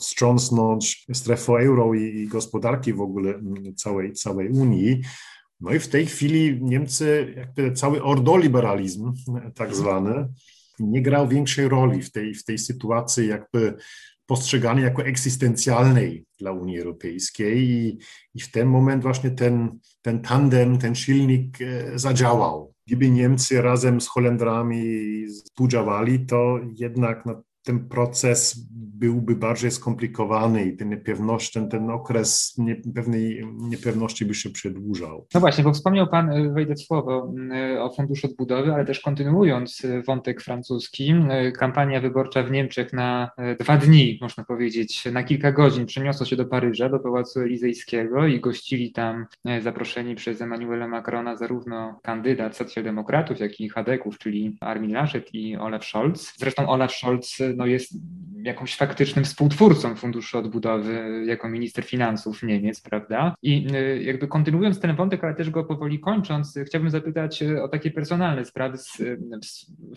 wstrząsnąć 0.00 1.06
strefę 1.12 1.52
euro 1.52 1.94
i, 1.94 2.02
i 2.02 2.28
gospodarki 2.28 2.92
w 2.92 3.00
ogóle 3.00 3.40
całej, 3.76 4.12
całej 4.12 4.48
Unii. 4.48 5.00
No 5.60 5.74
i 5.74 5.78
w 5.78 5.88
tej 5.88 6.06
chwili 6.06 6.58
Niemcy, 6.62 7.34
jakby 7.36 7.72
cały 7.72 8.02
ordoliberalizm 8.02 9.12
tak 9.54 9.76
zwany, 9.76 10.28
nie 10.80 11.02
grał 11.02 11.28
większej 11.28 11.68
roli 11.68 12.02
w 12.02 12.12
tej, 12.12 12.34
w 12.34 12.44
tej 12.44 12.58
sytuacji 12.58 13.28
jakby 13.28 13.74
postrzegany 14.26 14.80
jako 14.80 15.04
egzystencjalnej 15.04 16.24
dla 16.38 16.52
Unii 16.52 16.78
Europejskiej 16.78 17.70
i, 17.70 17.98
i 18.34 18.40
w 18.40 18.50
ten 18.50 18.68
moment 18.68 19.02
właśnie 19.02 19.30
ten, 19.30 19.78
ten 20.02 20.22
tandem, 20.22 20.78
ten 20.78 20.94
silnik 20.94 21.58
e, 21.60 21.98
zadziałał. 21.98 22.74
Gdyby 22.86 23.10
Niemcy 23.10 23.62
razem 23.62 24.00
z 24.00 24.08
Holendrami 24.08 24.82
współdziałali, 25.26 26.26
to 26.26 26.60
jednak 26.74 27.24
ten 27.68 27.88
proces 27.88 28.68
byłby 28.98 29.36
bardziej 29.36 29.70
skomplikowany 29.70 30.64
i 30.64 30.76
ten 30.76 30.88
niepewność, 30.88 31.52
ten, 31.52 31.68
ten 31.68 31.90
okres 31.90 32.54
nie, 32.58 32.76
pewnej 32.94 33.46
niepewności 33.58 34.24
by 34.24 34.34
się 34.34 34.50
przedłużał. 34.50 35.26
No 35.34 35.40
właśnie, 35.40 35.64
bo 35.64 35.72
wspomniał 35.72 36.06
Pan, 36.06 36.30
e, 36.30 36.52
wejdę 36.52 36.74
w 36.74 36.80
słowo, 36.80 37.32
e, 37.52 37.82
o 37.82 37.90
Funduszu 37.90 38.26
Odbudowy, 38.26 38.74
ale 38.74 38.84
też 38.84 39.00
kontynuując 39.00 39.84
e, 39.84 40.02
wątek 40.02 40.40
francuski, 40.40 41.14
kampania 41.58 42.00
wyborcza 42.00 42.42
w 42.42 42.50
Niemczech 42.50 42.92
na 42.92 43.30
dwa 43.60 43.76
dni, 43.76 44.18
można 44.20 44.44
powiedzieć, 44.44 45.04
na 45.12 45.22
kilka 45.22 45.52
godzin 45.52 45.86
przeniosła 45.86 46.26
się 46.26 46.36
do 46.36 46.44
Paryża, 46.44 46.88
do 46.88 46.98
Pałacu 46.98 47.40
Elizejskiego 47.40 48.26
i 48.26 48.40
gościli 48.40 48.92
tam 48.92 49.26
zaproszeni 49.60 50.14
przez 50.14 50.40
Emmanuela 50.40 50.88
Macrona 50.88 51.36
zarówno 51.36 52.00
kandydat 52.02 52.56
socjaldemokratów, 52.56 53.40
jak 53.40 53.60
i 53.60 53.68
Hadeków, 53.68 54.18
czyli 54.18 54.56
Armin 54.60 54.92
Laschet 54.92 55.34
i 55.34 55.56
Olaf 55.56 55.84
Scholz. 55.84 56.32
Zresztą 56.36 56.68
Olaf 56.68 56.92
Scholz 56.92 57.38
no, 57.58 57.66
jest 57.66 57.92
jakąś 58.42 58.76
faktycznym 58.76 59.24
współtwórcą 59.24 59.96
Funduszu 59.96 60.38
Odbudowy 60.38 61.22
jako 61.26 61.48
minister 61.48 61.84
finansów 61.84 62.42
Niemiec, 62.42 62.80
prawda? 62.80 63.34
I 63.42 63.66
y, 63.74 64.02
jakby 64.02 64.28
kontynuując 64.28 64.80
ten 64.80 64.96
wątek, 64.96 65.24
ale 65.24 65.34
też 65.34 65.50
go 65.50 65.64
powoli 65.64 66.00
kończąc, 66.00 66.58
chciałbym 66.66 66.90
zapytać 66.90 67.42
y, 67.42 67.62
o 67.62 67.68
takie 67.68 67.90
personalne 67.90 68.44
sprawy 68.44 68.78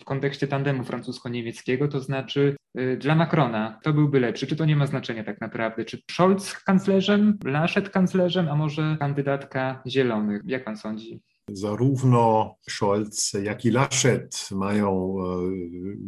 w 0.00 0.04
kontekście 0.04 0.46
tandemu 0.46 0.84
francusko-niemieckiego, 0.84 1.88
to 1.88 2.00
znaczy 2.00 2.56
y, 2.78 2.96
dla 2.96 3.14
Macrona, 3.14 3.78
kto 3.80 3.92
byłby 3.92 4.20
lepszy? 4.20 4.46
Czy 4.46 4.56
to 4.56 4.64
nie 4.64 4.76
ma 4.76 4.86
znaczenia 4.86 5.24
tak 5.24 5.40
naprawdę? 5.40 5.84
Czy 5.84 6.02
Scholz 6.10 6.52
kanclerzem, 6.52 7.38
Laschet 7.44 7.90
kanclerzem, 7.90 8.48
a 8.48 8.54
może 8.54 8.96
kandydatka 9.00 9.82
Zielonych? 9.86 10.42
Jak 10.44 10.64
pan 10.64 10.76
sądzi? 10.76 11.20
Zarówno 11.52 12.54
Scholz, 12.70 13.32
jak 13.42 13.64
i 13.64 13.70
Laschet 13.70 14.48
mają 14.50 15.16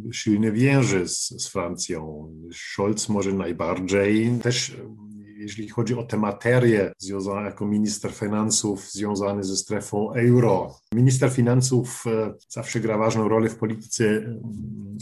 e, 0.09 0.13
silne 0.13 0.53
więzy 0.53 1.09
z, 1.09 1.29
z 1.29 1.49
Francją. 1.49 2.31
Scholz 2.53 3.09
może 3.09 3.33
najbardziej. 3.33 4.39
Też 4.43 4.77
jeśli 5.37 5.69
chodzi 5.69 5.95
o 5.95 6.03
tę 6.03 6.17
materię 6.17 6.93
jako 7.45 7.67
minister 7.67 8.13
finansów 8.13 8.91
związany 8.91 9.45
ze 9.45 9.57
strefą 9.57 10.13
euro. 10.13 10.77
Minister 10.95 11.31
finansów 11.31 12.05
e, 12.07 12.35
zawsze 12.49 12.81
gra 12.81 12.99
ważną 12.99 13.29
rolę 13.29 13.49
w 13.49 13.57
polityce 13.57 14.05
mm, 14.05 14.43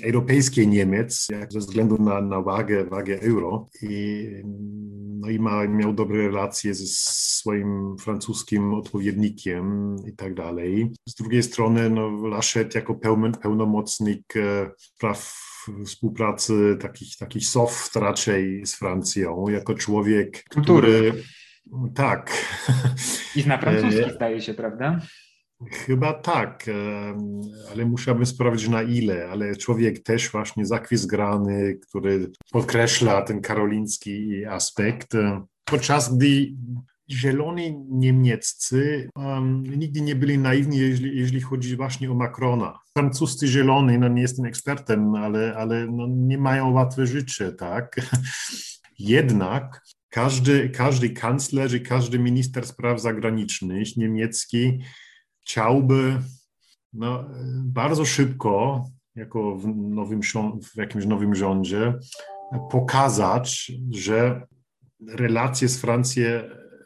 europejskiej 0.04 0.68
Niemiec, 0.68 1.26
ze 1.48 1.58
względu 1.58 2.02
na, 2.02 2.20
na 2.20 2.42
wagę, 2.42 2.84
wagę 2.84 3.20
euro. 3.20 3.66
I 3.82 4.26
no 5.22 5.28
i 5.28 5.38
ma, 5.38 5.66
miał 5.66 5.92
dobre 5.92 6.18
relacje 6.18 6.74
ze 6.74 6.86
swoim 6.86 7.96
francuskim 7.98 8.74
odpowiednikiem 8.74 9.96
i 10.06 10.16
tak 10.16 10.34
dalej. 10.34 10.92
Z 11.08 11.14
drugiej 11.14 11.42
strony 11.42 11.90
no, 11.90 12.10
Laschet 12.10 12.74
jako 12.74 12.94
pełnomocnik 13.42 14.36
e, 14.36 14.70
spraw 14.78 15.51
współpracy 15.86 16.76
takich, 16.80 17.16
takich 17.16 17.46
soft 17.46 17.96
raczej 17.96 18.66
z 18.66 18.74
Francją, 18.74 19.48
jako 19.48 19.74
człowiek, 19.74 20.44
który... 20.44 21.12
Tak. 21.94 22.46
I 23.36 23.42
zna 23.42 23.58
francuski, 23.58 24.00
e, 24.10 24.14
zdaje 24.14 24.40
się, 24.40 24.54
prawda? 24.54 25.00
Chyba 25.70 26.12
tak, 26.12 26.66
ale 27.72 27.84
musiałbym 27.84 28.26
sprawdzić 28.26 28.68
na 28.68 28.82
ile, 28.82 29.28
ale 29.28 29.56
człowiek 29.56 30.02
też 30.02 30.30
właśnie 30.30 30.66
zakwizgrany, 30.66 31.78
który 31.88 32.30
podkreśla 32.52 33.22
ten 33.22 33.40
karoliński 33.40 34.44
aspekt, 34.44 35.12
podczas 35.64 36.16
gdy 36.16 36.52
zieloni 37.12 37.78
niemieccy 37.88 39.10
um, 39.16 39.62
nigdy 39.62 40.00
nie 40.00 40.14
byli 40.14 40.38
naiwni, 40.38 40.78
jeśli, 40.78 41.18
jeśli 41.18 41.40
chodzi 41.40 41.76
właśnie 41.76 42.10
o 42.10 42.14
Macrona. 42.14 42.78
Francuscy 42.98 43.48
zieloni, 43.48 43.98
no 43.98 44.08
nie 44.08 44.22
jestem 44.22 44.44
ekspertem, 44.44 45.14
ale, 45.14 45.54
ale 45.56 45.86
no 45.86 46.06
nie 46.08 46.38
mają 46.38 46.70
łatwe 46.70 47.06
życie, 47.06 47.52
tak? 47.52 48.00
Jednak 48.98 49.82
każdy, 50.08 50.68
każdy 50.70 51.10
kanclerz 51.10 51.72
i 51.72 51.80
każdy 51.80 52.18
minister 52.18 52.66
spraw 52.66 53.00
zagranicznych 53.00 53.96
niemiecki 53.96 54.78
chciałby 55.40 56.18
no, 56.92 57.24
bardzo 57.64 58.04
szybko, 58.04 58.84
jako 59.14 59.56
w, 59.56 59.66
nowym, 59.76 60.20
w 60.62 60.76
jakimś 60.76 61.06
nowym 61.06 61.34
rządzie, 61.34 61.94
pokazać, 62.70 63.72
że 63.90 64.46
relacje 65.08 65.68
z, 65.68 65.80
Francją, 65.80 66.24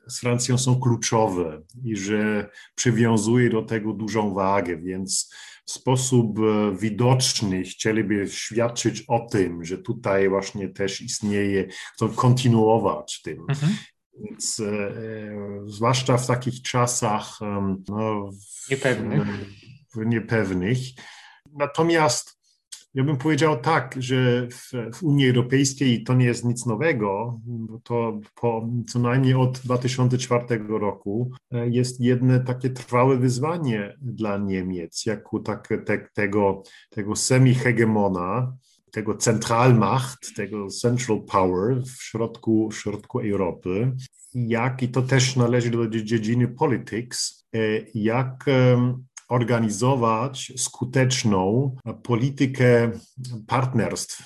z 0.08 0.20
Francją 0.20 0.58
są 0.58 0.80
kluczowe 0.80 1.62
i 1.84 1.96
że 1.96 2.50
przywiązuje 2.74 3.50
do 3.50 3.62
tego 3.62 3.92
dużą 3.92 4.34
wagę, 4.34 4.76
więc 4.76 5.34
w 5.66 5.70
sposób 5.70 6.38
e, 6.38 6.76
widoczny 6.76 7.62
chcieliby 7.62 8.28
świadczyć 8.28 9.04
o 9.08 9.26
tym, 9.30 9.64
że 9.64 9.78
tutaj 9.78 10.28
właśnie 10.28 10.68
też 10.68 11.00
istnieje, 11.00 11.68
chcą 11.94 12.08
kontynuować 12.08 13.22
tym. 13.22 13.40
Mhm. 13.48 13.72
Więc 14.20 14.60
e, 14.60 14.66
e, 14.66 14.94
zwłaszcza 15.66 16.18
w 16.18 16.26
takich 16.26 16.62
czasach 16.62 17.38
no, 17.88 18.30
niepewnych. 18.70 19.28
W, 19.94 20.06
niepewnych. 20.06 20.78
Natomiast 21.52 22.35
ja 22.96 23.04
bym 23.04 23.16
powiedział 23.16 23.60
tak, 23.60 23.94
że 23.98 24.48
w, 24.48 24.70
w, 24.94 25.02
Unii 25.02 25.28
Europejskiej 25.28 26.04
to 26.04 26.14
nie 26.14 26.26
jest 26.26 26.44
nic 26.44 26.66
nowego, 26.66 27.40
bo 27.44 27.78
to 27.78 28.20
po, 28.34 28.68
co 28.88 28.98
najmniej 28.98 29.34
od 29.34 29.58
2004 29.58 30.44
roku 30.68 31.30
e, 31.52 31.68
jest 31.68 32.00
jedno 32.00 32.40
takie 32.40 32.70
trwałe 32.70 33.16
wyzwanie 33.16 33.96
dla 34.02 34.38
Niemiec, 34.38 35.06
jako 35.06 35.38
tak, 35.38 35.68
te, 35.86 36.08
tego, 36.14 36.62
tego 36.90 37.16
semi-hegemona, 37.16 38.52
tego 38.92 39.14
centralmacht, 39.14 40.34
tego 40.36 40.66
central 40.68 41.20
power 41.32 41.82
w 41.82 42.02
środku, 42.02 42.70
w 42.70 42.76
środku 42.76 43.20
Europy, 43.20 43.92
jak, 44.34 44.82
i 44.82 44.88
to 44.88 45.02
też 45.02 45.36
należy 45.36 45.70
do 45.70 45.88
dziedziny 45.88 46.48
politics, 46.48 47.46
jak 47.94 48.44
organizować 49.28 50.52
skuteczną 50.56 51.76
politykę 52.02 52.90
partnerstw. 53.46 54.22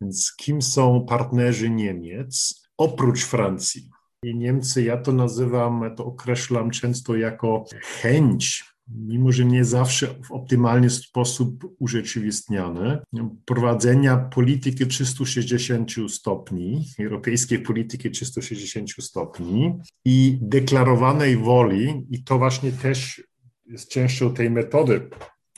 Więc 0.00 0.32
kim 0.36 0.62
są 0.62 1.06
partnerzy 1.08 1.70
Niemiec 1.70 2.62
oprócz 2.76 3.24
Francji? 3.24 3.90
I 4.24 4.36
Niemcy, 4.36 4.82
ja 4.82 4.96
to 4.96 5.12
nazywam, 5.12 5.90
to 5.96 6.04
określam 6.04 6.70
często 6.70 7.16
jako 7.16 7.64
chęć 8.00 8.74
mimo 8.88 9.32
że 9.32 9.44
nie 9.44 9.64
zawsze 9.64 10.06
w 10.06 10.32
optymalny 10.32 10.90
sposób 10.90 11.74
urzeczywistniane, 11.78 13.02
prowadzenia 13.44 14.16
polityki 14.16 14.86
360 14.86 15.92
stopni, 16.08 16.84
europejskiej 16.98 17.58
polityki 17.58 18.10
360 18.10 18.90
stopni 19.00 19.72
i 20.04 20.38
deklarowanej 20.42 21.36
woli, 21.36 22.06
i 22.10 22.24
to 22.24 22.38
właśnie 22.38 22.72
też 22.72 23.22
jest 23.66 23.88
częścią 23.88 24.34
tej 24.34 24.50
metody 24.50 25.10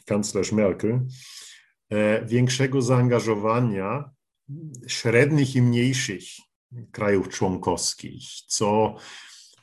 kanclerz 0.07 0.53
Merkel, 0.53 1.01
e, 1.91 2.25
większego 2.25 2.83
zaangażowania 2.83 4.11
średnich 4.87 5.57
i 5.57 5.63
mniejszych 5.63 6.23
krajów 6.93 7.29
członkowskich, 7.29 8.23
co 8.47 8.97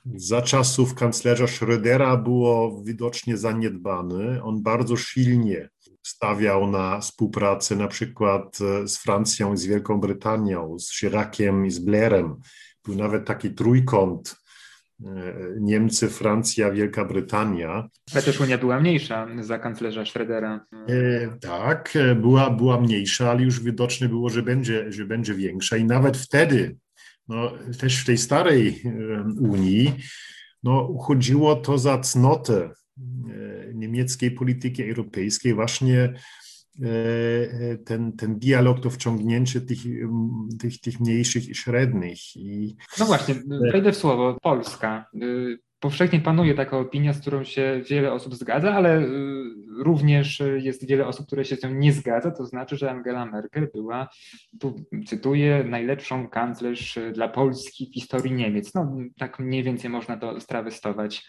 za 0.05 0.41
czasów 0.41 0.95
kanclerza 0.95 1.45
Schrödera 1.45 2.23
było 2.23 2.83
widocznie 2.83 3.37
zaniedbany. 3.37 4.43
On 4.43 4.63
bardzo 4.63 4.97
silnie 4.97 5.69
stawiał 6.03 6.71
na 6.71 6.99
współpracę 6.99 7.75
na 7.75 7.87
przykład 7.87 8.59
e, 8.61 8.87
z 8.87 8.97
Francją 8.97 9.53
i 9.53 9.57
z 9.57 9.65
Wielką 9.65 9.99
Brytanią, 9.99 10.79
z 10.79 10.99
Chiraciem 10.99 11.65
i 11.65 11.71
z 11.71 11.79
Blairem. 11.79 12.35
Był 12.85 12.95
nawet 12.95 13.25
taki 13.25 13.51
trójkąt 13.51 14.42
Niemcy, 15.59 16.09
Francja, 16.09 16.71
Wielka 16.71 17.05
Brytania. 17.05 17.89
Ale 18.13 18.23
też 18.23 18.39
Unia 18.39 18.57
była 18.57 18.79
mniejsza 18.79 19.27
za 19.41 19.59
kanclerza 19.59 20.03
Schrödera. 20.03 20.59
E, 20.87 21.37
tak, 21.41 21.93
była, 22.15 22.49
była 22.49 22.81
mniejsza, 22.81 23.31
ale 23.31 23.41
już 23.41 23.59
widoczne 23.59 24.09
było, 24.09 24.29
że 24.29 24.43
będzie, 24.43 24.91
że 24.91 25.05
będzie 25.05 25.33
większa 25.33 25.77
i 25.77 25.85
nawet 25.85 26.17
wtedy 26.17 26.75
no, 27.27 27.51
też 27.79 28.01
w 28.01 28.05
tej 28.05 28.17
starej 28.17 28.83
Unii 29.39 29.93
no, 30.63 30.81
uchodziło 30.81 31.55
to 31.55 31.77
za 31.77 31.97
cnotę 31.97 32.55
e, 32.63 33.73
niemieckiej 33.73 34.31
polityki 34.31 34.83
europejskiej 34.83 35.53
właśnie 35.53 35.99
e, 35.99 36.13
e, 36.13 36.13
ten, 37.85 38.11
ten 38.17 38.39
dialog, 38.39 38.79
to 38.79 38.89
wciągnięcie 38.89 39.61
tych, 39.61 39.79
tych, 40.59 40.81
tych 40.81 40.99
mniejszych 40.99 41.49
i 41.49 41.55
średnich. 41.55 42.35
I... 42.35 42.75
No 42.99 43.05
właśnie, 43.05 43.35
wejdę 43.71 43.91
w 43.91 43.97
słowo. 43.97 44.37
Polska. 44.41 45.05
Y, 45.23 45.59
powszechnie 45.79 46.19
panuje 46.19 46.55
taka 46.55 46.77
opinia, 46.77 47.13
z 47.13 47.21
którą 47.21 47.43
się 47.43 47.81
wiele 47.89 48.13
osób 48.13 48.35
zgadza, 48.35 48.73
ale 48.73 49.01
y, 49.01 49.05
również 49.77 50.43
jest 50.57 50.87
wiele 50.87 51.07
osób, 51.07 51.27
które 51.27 51.45
się 51.45 51.55
z 51.55 51.63
nią 51.63 51.73
nie 51.73 51.93
zgadza. 51.93 52.31
To 52.31 52.45
znaczy, 52.45 52.77
że 52.77 52.91
Angela 52.91 53.25
Merkel 53.25 53.69
była, 53.73 54.09
tu 54.59 54.75
cytuję, 55.07 55.63
najlepszą 55.63 56.29
kanclerz 56.29 56.99
dla 57.13 57.27
Polski 57.27 57.85
w 57.85 57.93
historii 57.93 58.33
Niemiec. 58.33 58.73
No, 58.73 58.97
tak 59.17 59.39
mniej 59.39 59.63
więcej 59.63 59.89
można 59.89 60.17
to 60.17 60.39
strawestować 60.39 61.25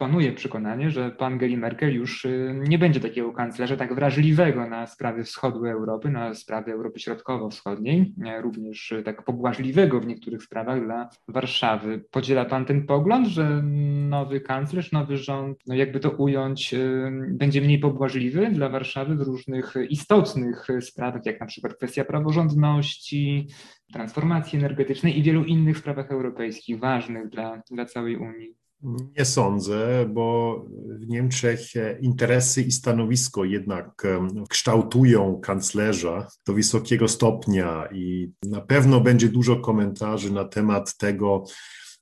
panuje 0.00 0.32
przekonanie, 0.32 0.90
że 0.90 1.10
pan 1.10 1.32
Angeli 1.32 1.56
Merkel 1.56 1.94
już 1.94 2.24
y, 2.24 2.60
nie 2.68 2.78
będzie 2.78 3.00
takiego 3.00 3.32
kanclerza 3.32 3.76
tak 3.76 3.94
wrażliwego 3.94 4.68
na 4.68 4.86
sprawy 4.86 5.24
wschodu 5.24 5.66
Europy, 5.66 6.10
na 6.10 6.34
sprawy 6.34 6.72
Europy 6.72 7.00
Środkowo-Wschodniej, 7.00 8.14
również 8.40 8.92
y, 8.92 9.02
tak 9.02 9.24
pobłażliwego 9.24 10.00
w 10.00 10.06
niektórych 10.06 10.42
sprawach 10.42 10.84
dla 10.84 11.08
Warszawy. 11.28 12.04
Podziela 12.10 12.44
pan 12.44 12.64
ten 12.64 12.86
pogląd, 12.86 13.26
że 13.26 13.62
nowy 14.08 14.40
kanclerz, 14.40 14.92
nowy 14.92 15.16
rząd, 15.16 15.58
no 15.66 15.74
jakby 15.74 16.00
to 16.00 16.10
ująć, 16.10 16.74
y, 16.74 17.10
będzie 17.30 17.60
mniej 17.60 17.78
pobłażliwy 17.78 18.50
dla 18.50 18.68
Warszawy 18.68 19.16
w 19.16 19.20
różnych 19.20 19.74
istotnych 19.90 20.66
sprawach, 20.80 21.26
jak 21.26 21.40
na 21.40 21.46
przykład 21.46 21.74
kwestia 21.74 22.04
praworządności, 22.04 23.48
transformacji 23.92 24.58
energetycznej 24.58 25.18
i 25.18 25.22
wielu 25.22 25.44
innych 25.44 25.78
sprawach 25.78 26.10
europejskich 26.10 26.78
ważnych 26.78 27.28
dla, 27.28 27.62
dla 27.70 27.84
całej 27.84 28.16
Unii? 28.16 28.59
Nie 28.82 29.24
sądzę, 29.24 30.06
bo 30.08 30.56
w 31.00 31.08
Niemczech 31.08 31.60
interesy 32.00 32.62
i 32.62 32.72
stanowisko 32.72 33.44
jednak 33.44 34.06
kształtują 34.48 35.40
kanclerza 35.42 36.26
do 36.46 36.54
wysokiego 36.54 37.08
stopnia 37.08 37.88
i 37.92 38.32
na 38.42 38.60
pewno 38.60 39.00
będzie 39.00 39.28
dużo 39.28 39.56
komentarzy 39.56 40.32
na 40.32 40.44
temat 40.44 40.96
tego, 40.96 41.44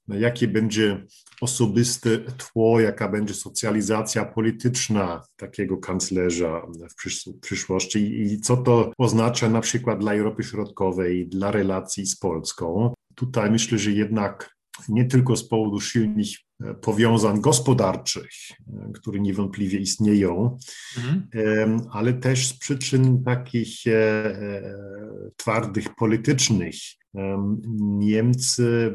jakie 0.09 0.49
będzie 0.49 1.07
osobiste 1.41 2.19
tło, 2.19 2.81
jaka 2.81 3.09
będzie 3.09 3.35
socjalizacja 3.35 4.25
polityczna 4.25 5.23
takiego 5.37 5.77
kanclerza 5.77 6.62
w, 6.91 6.95
przysz 6.95 7.27
w 7.27 7.41
przyszłości 7.41 8.23
i 8.23 8.41
co 8.41 8.57
to 8.57 8.93
oznacza 8.99 9.51
na 9.51 9.61
przykład 9.61 9.99
dla 9.99 10.14
Europy 10.14 10.43
Środkowej, 10.43 11.29
dla 11.29 11.51
relacji 11.51 12.07
z 12.07 12.17
Polską. 12.17 12.95
Tutaj 13.14 13.51
myślę, 13.51 13.79
że 13.79 13.91
jednak 13.93 14.57
nie 14.88 15.05
tylko 15.05 15.37
z 15.37 15.49
powodu 15.49 15.81
silnych 15.81 16.29
powiązań 16.81 17.40
gospodarczych, 17.40 18.31
e, 18.51 18.92
które 18.94 19.21
niewątpliwie 19.21 19.79
istnieją, 19.79 20.59
mhm. 20.97 21.81
ale 21.92 22.12
też 22.12 22.47
z 22.47 22.59
przyczyn 22.59 23.25
takich 23.25 23.87
e, 23.87 24.75
twardych, 25.37 25.94
politycznych. 25.94 26.75
Niemcy, 27.81 28.92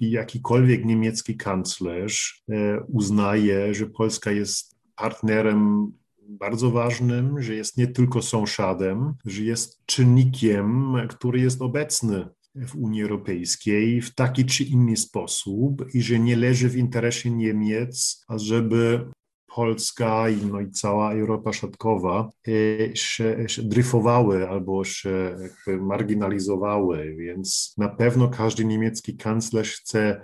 jakikolwiek 0.00 0.84
niemiecki 0.84 1.36
kanclerz 1.36 2.42
uznaje, 2.88 3.74
że 3.74 3.86
Polska 3.86 4.30
jest 4.30 4.76
partnerem 4.96 5.92
bardzo 6.28 6.70
ważnym, 6.70 7.42
że 7.42 7.54
jest 7.54 7.76
nie 7.76 7.86
tylko 7.86 8.22
sąsiadem, 8.22 9.14
że 9.24 9.42
jest 9.42 9.86
czynnikiem, 9.86 10.94
który 11.08 11.40
jest 11.40 11.62
obecny 11.62 12.28
w 12.54 12.76
Unii 12.76 13.02
Europejskiej 13.02 14.02
w 14.02 14.14
taki 14.14 14.44
czy 14.44 14.64
inny 14.64 14.96
sposób 14.96 15.94
i 15.94 16.02
że 16.02 16.18
nie 16.18 16.36
leży 16.36 16.68
w 16.68 16.76
interesie 16.76 17.30
Niemiec, 17.30 18.24
ażeby 18.28 19.06
Polska 19.54 20.28
i, 20.28 20.36
no 20.46 20.60
i 20.60 20.70
cała 20.70 21.12
Europa 21.12 21.52
Środkowa 21.52 22.30
e, 22.48 22.96
się, 22.96 23.48
się 23.48 23.62
dryfowały 23.62 24.48
albo 24.48 24.84
się 24.84 25.36
marginalizowały, 25.80 27.14
więc 27.18 27.74
na 27.78 27.88
pewno 27.88 28.28
każdy 28.28 28.64
niemiecki 28.64 29.16
kanclerz 29.16 29.72
chce 29.72 30.20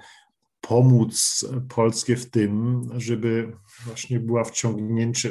pomóc 0.61 1.45
Polsce 1.69 2.16
w 2.16 2.31
tym, 2.31 2.83
żeby 2.97 3.53
właśnie 3.87 4.21
była 4.21 4.45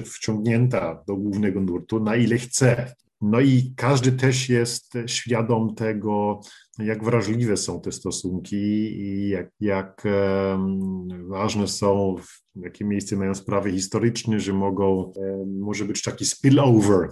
wciągnięta 0.05 1.03
do 1.07 1.15
głównego 1.15 1.62
nurtu, 1.62 1.99
na 1.99 2.15
ile 2.15 2.38
chce. 2.38 2.95
No 3.21 3.39
i 3.39 3.73
każdy 3.75 4.12
też 4.12 4.49
jest 4.49 4.93
świadom 5.05 5.75
tego, 5.75 6.41
jak 6.79 7.03
wrażliwe 7.03 7.57
są 7.57 7.81
te 7.81 7.91
stosunki 7.91 8.55
i 9.01 9.29
jak, 9.29 9.49
jak 9.59 10.03
ważne 11.27 11.67
są, 11.67 12.15
jakie 12.55 12.85
miejsce 12.85 13.15
mają 13.15 13.35
sprawy 13.35 13.71
historyczne, 13.71 14.39
że 14.39 14.53
mogą, 14.53 15.13
może 15.47 15.85
być 15.85 16.01
taki 16.01 16.25
spillover 16.25 17.09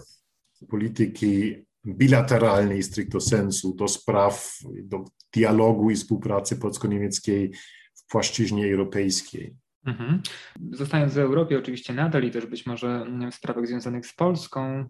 polityki 0.69 1.55
bilateralnej 1.87 2.83
stricto 2.83 3.21
sensu 3.21 3.75
do 3.75 3.87
spraw, 3.87 4.59
do 4.83 5.03
dialogu 5.33 5.91
i 5.91 5.95
współpracy 5.95 6.55
polsko-niemieckiej 6.55 7.51
w 7.95 8.11
płaszczyźnie 8.11 8.71
europejskiej. 8.71 9.55
Mhm. 9.85 10.21
Zostając 10.71 11.13
w 11.13 11.17
Europie 11.17 11.57
oczywiście 11.57 11.93
nadal 11.93 12.23
i 12.23 12.31
też 12.31 12.45
być 12.45 12.65
może 12.65 13.05
w 13.31 13.35
sprawach 13.35 13.67
związanych 13.67 14.07
z 14.07 14.15
Polską, 14.15 14.85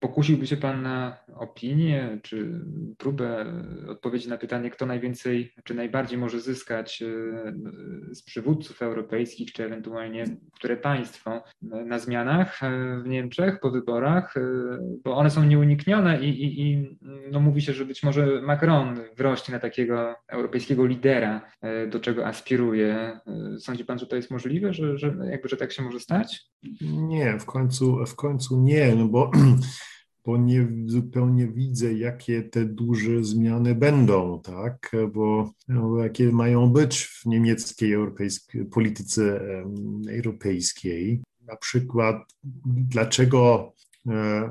Pokusiłby 0.00 0.46
się 0.46 0.56
Pan 0.56 0.82
na 0.82 1.16
opinię 1.34 2.18
czy 2.22 2.60
próbę 2.98 3.46
odpowiedzi 3.88 4.28
na 4.28 4.38
pytanie, 4.38 4.70
kto 4.70 4.86
najwięcej 4.86 5.52
czy 5.64 5.74
najbardziej 5.74 6.18
może 6.18 6.40
zyskać 6.40 7.02
e, 7.02 7.06
z 8.14 8.22
przywódców 8.22 8.82
europejskich, 8.82 9.52
czy 9.52 9.64
ewentualnie 9.64 10.24
które 10.54 10.76
państwo 10.76 11.42
na 11.62 11.98
zmianach 11.98 12.62
e, 12.62 13.00
w 13.04 13.08
Niemczech 13.08 13.60
po 13.60 13.70
wyborach, 13.70 14.36
e, 14.36 14.40
bo 15.04 15.16
one 15.16 15.30
są 15.30 15.44
nieuniknione 15.44 16.24
i, 16.24 16.28
i, 16.28 16.62
i 16.62 16.98
no 17.30 17.40
mówi 17.40 17.62
się, 17.62 17.72
że 17.72 17.84
być 17.84 18.02
może 18.02 18.42
Macron 18.42 19.00
wrośnie 19.16 19.54
na 19.54 19.60
takiego 19.60 20.14
europejskiego 20.28 20.86
lidera, 20.86 21.50
do 21.90 22.00
czego 22.00 22.26
aspiruje. 22.26 23.20
Sądzi 23.58 23.84
Pan, 23.84 23.98
że 23.98 24.06
to 24.06 24.16
jest 24.16 24.30
możliwe, 24.30 24.72
że, 24.72 24.98
że 24.98 25.14
jakby, 25.30 25.48
że 25.48 25.56
tak 25.56 25.72
się 25.72 25.82
może 25.82 26.00
stać? 26.00 26.42
Nie, 26.80 27.38
w 27.38 27.44
końcu, 27.44 28.06
w 28.06 28.16
końcu 28.16 28.60
nie, 28.60 28.94
no 28.94 29.08
bo 29.08 29.30
bo 30.28 30.36
nie 30.36 30.68
zupełnie 30.86 31.46
widzę, 31.46 31.92
jakie 31.92 32.42
te 32.42 32.64
duże 32.64 33.24
zmiany 33.24 33.74
będą, 33.74 34.40
tak? 34.40 34.92
Bo 35.14 35.52
no, 35.68 35.98
jakie 36.02 36.32
mają 36.32 36.72
być 36.72 37.04
w 37.04 37.26
niemieckiej 37.26 37.92
europejskiej, 37.92 38.64
polityce 38.64 39.40
europejskiej. 40.10 41.22
Na 41.46 41.56
przykład, 41.56 42.16
dlaczego 42.66 43.72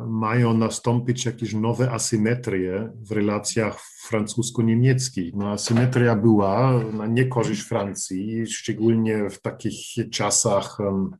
mają 0.07 0.53
nastąpić 0.53 1.25
jakieś 1.25 1.53
nowe 1.53 1.91
asymetrie 1.91 2.91
w 2.95 3.11
relacjach 3.11 3.81
francusko-niemieckich. 4.07 5.33
No, 5.35 5.51
asymetria 5.51 6.15
była 6.15 6.83
na 6.93 7.07
niekorzyść 7.07 7.61
Francji, 7.61 8.47
szczególnie 8.47 9.29
w 9.29 9.41
takich 9.41 9.75
czasach 10.11 10.77
E, 10.79 11.17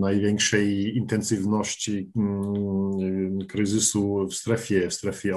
największej 0.00 0.96
intensywności 0.96 2.10
mm, 2.16 3.38
kryzysu 3.48 4.26
w 4.30 4.34
strefie, 4.34 4.88
w 4.90 4.94
strefie 4.94 5.36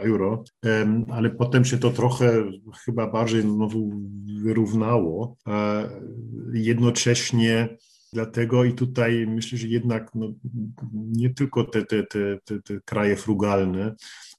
euro, 0.00 0.44
ale 1.10 1.30
potem 1.30 1.64
się 1.64 1.78
to 1.78 1.90
trochę 1.90 2.44
chyba 2.84 3.10
bardziej 3.10 3.42
znowu 3.42 3.90
wyrównało. 4.42 5.36
Jednocześnie 6.52 7.76
Dlatego 8.14 8.64
i 8.64 8.72
tutaj 8.72 9.26
myślę, 9.26 9.58
że 9.58 9.68
jednak 9.68 10.10
no, 10.14 10.32
nie 10.92 11.30
tylko 11.30 11.64
te, 11.64 11.84
te, 11.84 12.02
te, 12.02 12.38
te, 12.44 12.62
te 12.62 12.80
kraje 12.84 13.16
frugalne, 13.16 13.94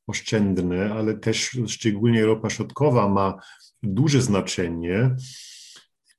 oszczędne, 0.07 0.93
ale 0.93 1.13
też 1.13 1.57
szczególnie 1.67 2.21
Europa 2.21 2.49
Środkowa 2.49 3.09
ma 3.09 3.39
duże 3.83 4.21
znaczenie 4.21 5.15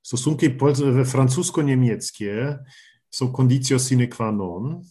Stosunki 0.07 0.49
francusko-niemieckie 1.05 2.57
są 3.09 3.31
kondycją 3.31 3.79
sine 3.79 4.07
qua 4.07 4.31
non 4.31 4.81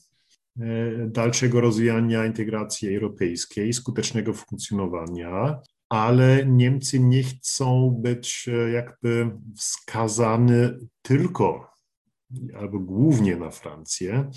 e, 0.61 0.63
dalszego 1.07 1.61
rozwijania 1.61 2.27
integracji 2.27 2.97
europejskiej, 2.97 3.73
skutecznego 3.73 4.33
funkcjonowania, 4.33 5.61
ale 5.89 6.47
Niemcy 6.47 7.01
nie 7.01 7.23
chcą 7.23 7.91
być 7.91 8.49
e, 8.49 8.71
jakby 8.71 9.31
wskazane 9.57 10.79
tylko 11.03 11.71
albo 12.55 12.79
głównie 12.79 13.37
na 13.37 13.51
Francję. 13.51 14.31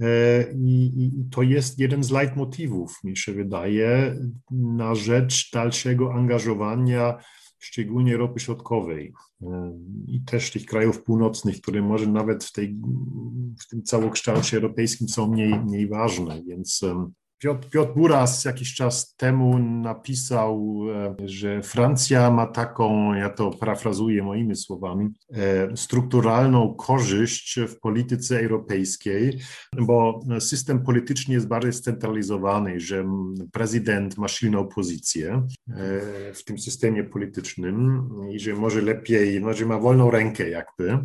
E, 0.00 0.44
I, 0.52 0.92
I, 1.04 1.30
to 1.30 1.42
jest 1.42 1.78
jeden 1.78 2.04
z 2.04 2.10
leitmotywów, 2.10 3.04
mi 3.04 3.16
się 3.16 3.32
wydaje, 3.32 4.16
na 4.50 4.94
rzecz 4.94 5.50
dalszego 5.52 6.14
angażowania 6.14 7.18
szczególnie 7.64 8.16
ropy 8.16 8.40
środkowej 8.40 9.12
i 10.06 10.20
też 10.20 10.50
tych 10.50 10.66
krajów 10.66 11.02
północnych, 11.02 11.60
które 11.60 11.82
może 11.82 12.06
nawet 12.06 12.44
w, 12.44 12.52
tej, 12.52 12.76
w 13.60 13.68
tym 13.68 13.82
całokształcie 13.82 14.56
europejskim 14.56 15.08
są 15.08 15.30
mniej, 15.30 15.60
mniej 15.60 15.88
ważne, 15.88 16.42
więc 16.42 16.80
Piotr, 17.38 17.68
Piotr 17.68 17.92
Buras 17.94 18.44
jakiś 18.44 18.74
czas 18.74 19.14
temu 19.16 19.58
napisał, 19.58 20.76
e, 20.90 21.28
że 21.28 21.62
Francja 21.62 22.30
ma 22.30 22.46
taką, 22.46 23.14
ja 23.14 23.30
to 23.30 23.50
parafrazuję 23.50 24.22
moimi 24.22 24.56
słowami, 24.56 25.08
e, 25.32 25.76
strukturalną 25.76 26.74
korzyść 26.74 27.60
w 27.68 27.80
polityce 27.80 28.40
europejskiej, 28.40 29.38
bo 29.80 30.20
system 30.40 30.82
polityczny 30.82 31.34
jest 31.34 31.48
bardziej 31.48 31.72
scentralizowany, 31.72 32.80
że 32.80 33.04
prezydent 33.52 34.18
ma 34.18 34.28
silną 34.28 34.68
pozycję 34.68 35.46
e, 35.68 36.32
w 36.34 36.44
tym 36.44 36.58
systemie 36.58 37.04
politycznym 37.04 38.08
i 38.30 38.38
że 38.38 38.54
może 38.54 38.82
lepiej, 38.82 39.40
no, 39.40 39.52
że 39.52 39.66
ma 39.66 39.78
wolną 39.78 40.10
rękę 40.10 40.50
jakby. 40.50 40.98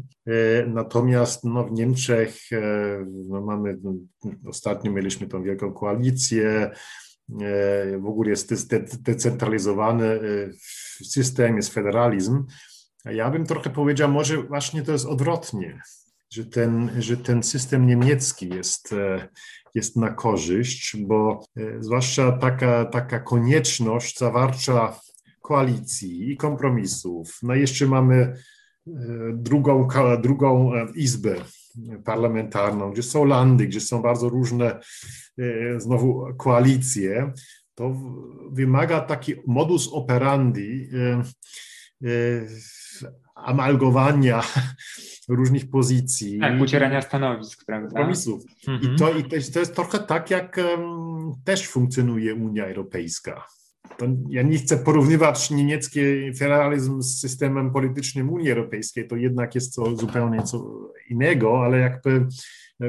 Natomiast 0.68 1.44
no, 1.44 1.63
w 1.63 1.72
Niemczech 1.72 2.39
no, 3.28 3.42
mamy, 3.42 3.78
no, 3.84 3.94
ostatnio 4.46 4.92
mieliśmy 4.92 5.28
tą 5.28 5.44
wielką 5.44 5.74
koalicję, 5.74 6.18
E, 7.41 7.97
w 7.99 8.05
ogóle 8.05 8.29
jest 8.29 8.75
decentralizowany 9.01 10.05
e, 10.05 10.19
system, 11.03 11.55
jest 11.55 11.73
federalizm. 11.73 12.45
Ja 13.05 13.29
bym 13.29 13.45
trochę 13.45 13.69
powiedział, 13.69 14.12
może 14.12 14.43
właśnie 14.43 14.82
to 14.82 14.91
jest 14.91 15.05
odwrotnie, 15.05 15.82
że 16.29 16.45
ten, 16.45 16.91
że 16.99 17.17
ten 17.17 17.43
system 17.43 17.88
niemiecki 17.88 18.49
jest, 18.49 18.93
e, 18.93 19.27
jest 19.75 19.95
na 19.95 20.10
korzyść, 20.10 20.97
bo 20.97 21.43
zwłaszcza 21.79 22.32
taka, 22.32 22.86
taka 22.86 23.19
konieczność 23.19 24.19
zawarcia 24.19 24.95
koalicji 25.41 26.32
i 26.32 26.38
kompromisów. 26.38 27.39
No 27.43 27.55
jeszcze 27.55 27.86
mamy 27.86 28.34
drugą, 29.34 29.88
drugą 30.21 30.71
izbę 30.95 31.36
parlamentarną, 32.05 32.91
gdzie 32.91 33.03
są 33.03 33.25
landy, 33.25 33.67
gdzie 33.67 33.82
są 33.82 34.01
bardzo 34.01 34.29
różne 34.29 34.79
e, 35.39 35.79
znowu 35.79 36.25
koalicje, 36.38 37.34
to 37.75 37.95
wymaga 38.51 39.01
taki 39.01 39.34
modus 39.47 39.89
operandi 39.93 40.89
e, 40.93 41.23
e, 42.10 42.47
amalgowania 43.36 44.43
różnych 45.29 45.69
pozycji. 45.69 46.39
Tak, 46.39 46.62
ucierania 46.62 47.01
stanowisk, 47.01 47.65
prawda? 47.65 47.88
Kompromisów. 47.88 48.43
Mhm. 48.67 48.95
I, 48.95 48.97
to, 48.97 49.17
I 49.17 49.23
to 49.23 49.36
jest, 49.36 49.53
to 49.53 49.60
jest 49.60 49.75
trochę 49.75 49.99
tak, 49.99 50.29
jak 50.29 50.58
um, 50.58 51.32
też 51.43 51.67
funkcjonuje 51.67 52.36
Unia 52.36 52.65
Europejska 52.65 53.45
to 53.99 54.05
ja 54.29 54.41
nie 54.41 54.57
chcę 54.57 54.77
porównywać 54.77 55.51
niemiecki 55.51 55.99
federalizm 56.38 57.01
z 57.01 57.19
systemem 57.19 57.71
politycznym 57.71 58.29
Unii 58.29 58.51
Europejskiej, 58.51 59.07
to 59.07 59.15
jednak 59.15 59.55
jest 59.55 59.75
to 59.75 59.95
zupełnie 59.95 60.43
co 60.43 60.89
innego, 61.09 61.63
ale 61.63 61.79
jakby 61.79 62.27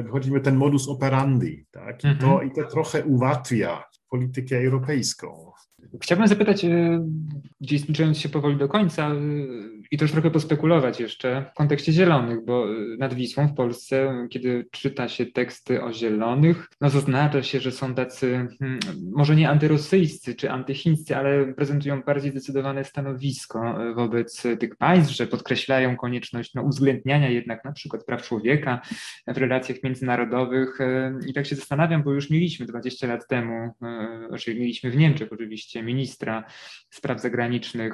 chodzi 0.09 0.31
mi 0.31 0.37
o 0.37 0.41
ten 0.41 0.55
modus 0.55 0.89
operandi, 0.89 1.65
tak? 1.71 1.99
I, 1.99 2.17
to, 2.17 2.27
mhm. 2.27 2.47
i 2.47 2.51
to 2.51 2.63
trochę 2.63 3.05
ułatwia 3.05 3.83
politykę 4.09 4.57
europejską. 4.57 5.51
Chciałbym 6.01 6.27
zapytać, 6.27 6.65
e, 6.65 7.07
gdzieś 7.61 7.81
zbliżając 7.81 8.17
się 8.17 8.29
powoli 8.29 8.57
do 8.57 8.67
końca, 8.67 9.07
e, 9.07 9.15
i 9.91 9.97
też 9.97 10.11
trochę 10.11 10.31
pospekulować 10.31 10.99
jeszcze 10.99 11.45
w 11.51 11.53
kontekście 11.53 11.91
zielonych, 11.91 12.45
bo 12.45 12.65
e, 12.65 12.97
nad 12.97 13.13
Wisłą 13.13 13.47
w 13.47 13.53
Polsce, 13.53 14.27
kiedy 14.29 14.67
czyta 14.71 15.09
się 15.09 15.25
teksty 15.25 15.83
o 15.83 15.93
zielonych, 15.93 16.69
no 16.81 16.89
zaznacza 16.89 17.43
się, 17.43 17.59
że 17.59 17.71
są 17.71 17.95
tacy 17.95 18.47
hmm, 18.59 18.79
może 19.13 19.35
nie 19.35 19.49
antyrosyjscy 19.49 20.35
czy 20.35 20.51
antychińscy, 20.51 21.17
ale 21.17 21.53
prezentują 21.53 22.01
bardziej 22.01 22.31
zdecydowane 22.31 22.83
stanowisko 22.83 23.75
wobec 23.95 24.43
tych 24.59 24.75
państw, 24.75 25.15
że 25.15 25.27
podkreślają 25.27 25.97
konieczność 25.97 26.53
no, 26.53 26.61
uwzględniania 26.61 27.29
jednak 27.29 27.65
na 27.65 27.71
przykład 27.71 28.05
praw 28.05 28.23
człowieka 28.23 28.81
w 29.27 29.37
relacjach 29.37 29.83
międzynarodowych. 29.83 30.79
I 31.27 31.33
tak 31.33 31.45
się 31.45 31.55
zastanawiam, 31.55 32.03
bo 32.03 32.13
już 32.13 32.29
mieliśmy 32.29 32.65
20 32.65 33.07
lat 33.07 33.27
temu, 33.27 33.71
czyli 34.39 34.59
mieliśmy 34.59 34.91
w 34.91 34.97
Niemczech 34.97 35.33
oczywiście, 35.33 35.83
ministra 35.83 36.43
spraw 36.89 37.21
zagranicznych 37.21 37.50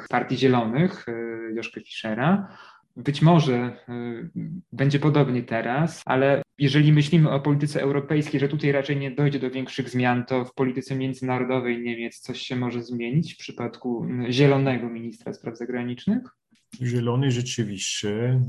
Partii 0.10 0.38
Zielonych, 0.38 1.06
e, 1.08 1.14
Joszka 1.56 1.82
Fischera. 1.82 2.58
Być 2.96 3.22
może 3.22 3.56
e, 3.56 4.30
będzie 4.72 5.00
podobnie 5.00 5.44
teraz, 5.44 6.02
ale 6.06 6.42
jeżeli 6.58 6.94
myślimy 6.94 7.32
o 7.32 7.40
polityce 7.40 7.82
europejskiej, 7.82 8.40
że 8.40 8.48
tutaj 8.48 8.72
raczej 8.72 8.98
nie 8.98 9.12
dojdzie 9.12 9.40
do 9.40 9.52
większych 9.52 9.90
zmian, 9.90 10.26
to 10.26 10.46
w 10.46 10.54
polityce 10.54 10.96
międzynarodowej 10.96 11.82
Niemiec 11.82 12.20
coś 12.20 12.42
się 12.42 12.56
może 12.56 12.84
zmienić 12.84 13.34
w 13.34 13.38
przypadku 13.38 14.08
zielonego 14.30 14.90
ministra 14.90 15.34
spraw 15.34 15.58
zagranicznych? 15.58 16.24
Zielony 16.82 17.32
rzeczywiście 17.32 18.42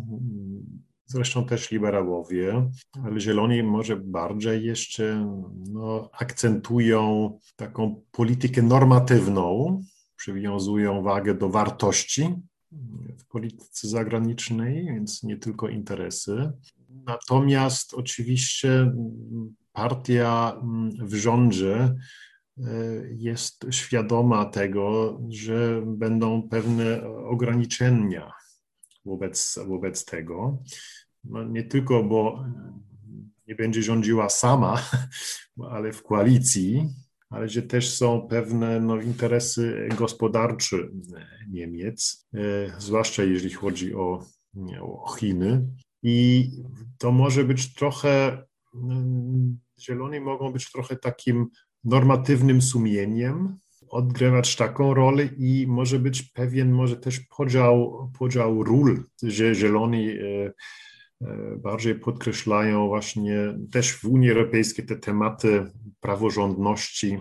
zresztą 1.09 1.47
też 1.47 1.71
liberałowie, 1.71 2.71
ale 3.05 3.21
zieloni 3.21 3.63
może 3.63 3.97
bardziej 3.97 4.65
jeszcze 4.65 5.35
no, 5.73 6.11
akcentują 6.13 7.33
taką 7.57 8.03
politykę 8.13 8.63
normatywną, 8.63 9.81
przywiązują 10.19 11.03
wagę 11.03 11.35
do 11.35 11.49
wartości 11.49 12.35
w 13.19 13.27
polityce 13.29 13.89
zagranicznej, 13.89 14.85
więc 14.85 15.23
nie 15.23 15.37
tylko 15.37 15.69
interesy. 15.69 16.53
Natomiast 16.89 17.95
oczywiście 17.95 18.93
partia 19.73 20.61
w 21.01 21.15
rządzie 21.15 21.75
e, 21.75 21.95
jest 23.11 23.67
świadoma 23.71 24.45
tego, 24.45 25.19
że 25.29 25.83
będą 25.87 26.49
pewne 26.49 27.07
ograniczenia 27.07 28.33
wobec, 29.05 29.59
wobec 29.67 30.05
tego 30.05 30.59
no 31.25 31.45
nie 31.45 31.63
tylko, 31.63 32.05
bo 32.05 32.45
nie 33.47 33.55
będzie 33.55 33.83
rządziła 33.83 34.29
sama, 34.29 34.83
ale 35.71 35.93
w 35.93 36.03
koalicji, 36.03 36.89
ale 37.31 37.49
że 37.49 37.63
też 37.63 37.95
są 37.95 38.27
pewne 38.31 38.81
no, 38.81 39.01
interesy 39.01 39.89
gospodarcze 39.99 40.77
Niemiec, 41.49 42.27
e, 42.35 42.39
zwłaszcza 42.79 43.25
jeżeli 43.25 43.55
chodzi 43.55 43.95
o, 43.95 44.25
o 44.81 45.15
Chiny. 45.19 45.67
I 46.03 46.51
to 46.99 47.13
może 47.13 47.45
być 47.45 47.75
trochę, 47.75 48.43
mm, 48.75 49.59
zieloni 49.81 50.21
mogą 50.21 50.53
być 50.53 50.73
trochę 50.73 50.97
takim 50.97 51.47
normatywnym 51.85 52.63
sumieniem, 52.63 53.59
odgrywać 53.89 54.57
taką 54.57 54.95
rolę 54.95 55.25
i 55.25 55.67
może 55.69 55.99
być 55.99 56.23
pewien, 56.23 56.73
może 56.73 56.97
też 56.97 57.21
podział, 57.21 58.11
podział 58.19 58.63
ról, 58.63 59.05
że 59.23 59.55
zieloni 59.55 60.11
E, 60.11 60.53
bardziej 61.57 61.95
podkreślają 61.95 62.87
właśnie 62.87 63.59
też 63.73 63.93
w 63.93 64.05
Unii 64.05 64.31
Europejskiej 64.31 64.87
te 64.87 64.97
tematy 64.97 65.67
praworządności, 66.01 67.19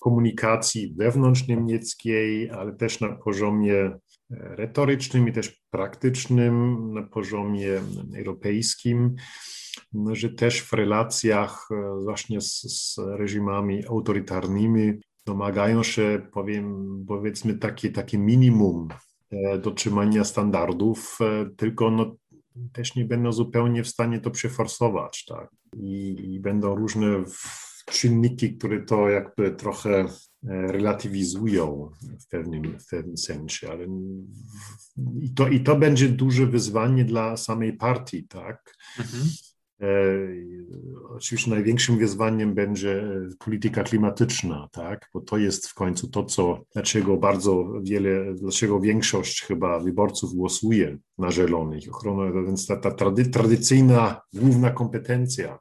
komunikacji 0.00 0.94
wewnątrz 0.98 1.48
niemieckiej, 1.48 2.50
ale 2.50 2.72
też 2.72 3.00
na 3.00 3.08
poziomie 3.08 3.74
e, 3.74 3.98
retorycznym 4.30 5.28
i 5.28 5.32
też 5.32 5.62
praktycznym, 5.70 6.76
na 6.94 7.02
poziomie 7.02 7.80
europejskim. 8.16 9.16
że 10.12 10.30
też 10.30 10.62
w 10.62 10.72
relacjach 10.72 11.68
właśnie 12.04 12.40
z, 12.40 12.60
z 12.62 12.98
reżimami 12.98 13.86
autorytarnymi 13.86 14.92
domagają 15.26 15.82
się, 15.82 16.26
powiem, 16.32 16.86
powiedzmy, 17.08 17.54
takie, 17.54 17.90
takie 17.90 18.18
minimum 18.18 18.88
dotrzymania 19.62 20.24
standardów, 20.24 21.18
tylko 21.56 21.90
no, 21.90 22.16
też 22.72 22.94
nie 22.94 23.04
będą 23.04 23.32
zupełnie 23.32 23.84
w 23.84 23.88
stanie 23.88 24.20
to 24.20 24.30
przeforsować, 24.30 25.24
tak? 25.24 25.50
I, 25.76 26.16
i 26.34 26.40
będą 26.40 26.74
różne 26.74 27.24
czynniki, 27.86 28.56
które 28.56 28.82
to 28.82 29.08
jakby 29.08 29.50
trochę 29.50 29.90
e, 30.00 30.06
relatywizują 30.72 31.90
w 32.20 32.28
pewnym, 32.28 32.78
w 32.78 32.86
pewnym 32.86 33.16
sensie, 33.16 33.70
ale 33.70 33.86
i 35.20 35.34
to, 35.34 35.48
i 35.48 35.60
to 35.60 35.76
będzie 35.76 36.08
duże 36.08 36.46
wyzwanie 36.46 37.04
dla 37.04 37.36
samej 37.36 37.72
partii, 37.72 38.28
tak? 38.28 38.74
Mhm. 38.98 39.24
E, 39.80 39.86
oczywiście 41.16 41.50
największym 41.50 41.98
wyzwaniem 41.98 42.54
będzie 42.54 43.08
polityka 43.38 43.82
klimatyczna, 43.82 44.68
tak? 44.72 45.10
bo 45.14 45.20
to 45.20 45.38
jest 45.38 45.68
w 45.68 45.74
końcu 45.74 46.08
to, 46.08 46.24
co, 46.24 46.60
dlaczego 46.72 47.16
bardzo 47.16 47.72
wiele, 47.82 48.34
dlaczego 48.34 48.80
większość 48.80 49.42
chyba 49.42 49.78
wyborców 49.78 50.34
głosuje 50.34 50.98
na 51.18 51.32
zielonych. 51.32 51.84
Ochrona, 51.90 52.42
więc 52.42 52.66
ta, 52.66 52.76
ta 52.76 52.90
trady, 52.90 53.26
tradycyjna 53.26 54.20
główna 54.34 54.70
kompetencja 54.70 55.58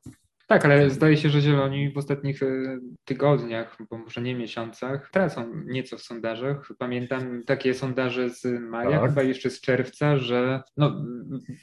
tak, 0.47 0.65
ale 0.65 0.89
zdaje 0.89 1.17
się, 1.17 1.29
że 1.29 1.41
Zieloni 1.41 1.91
w 1.91 1.97
ostatnich 1.97 2.43
e, 2.43 2.79
tygodniach, 3.05 3.77
bo 3.89 3.97
może 3.97 4.21
nie 4.21 4.35
miesiącach, 4.35 5.09
tracą 5.11 5.51
nieco 5.65 5.97
w 5.97 6.01
sondażach. 6.01 6.69
Pamiętam 6.77 7.43
takie 7.45 7.73
sondaże 7.73 8.29
z 8.29 8.61
maja, 8.61 8.99
tak. 8.99 9.09
chyba 9.09 9.23
jeszcze 9.23 9.49
z 9.49 9.61
czerwca, 9.61 10.17
że 10.17 10.63
no, 10.77 11.05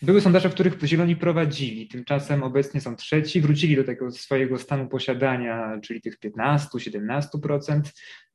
były 0.03 0.21
sondaże, 0.21 0.49
w 0.49 0.55
których 0.55 0.83
Zieloni 0.85 1.17
prowadzili. 1.17 1.89
Tymczasem 1.89 2.43
obecnie 2.43 2.81
są 2.81 2.97
trzeci, 2.97 3.41
wrócili 3.41 3.77
do 3.77 3.85
tego 3.85 4.11
swojego 4.11 4.59
stanu 4.59 4.89
posiadania, 4.89 5.79
czyli 5.83 6.01
tych 6.01 6.19
15-17%. 6.21 7.81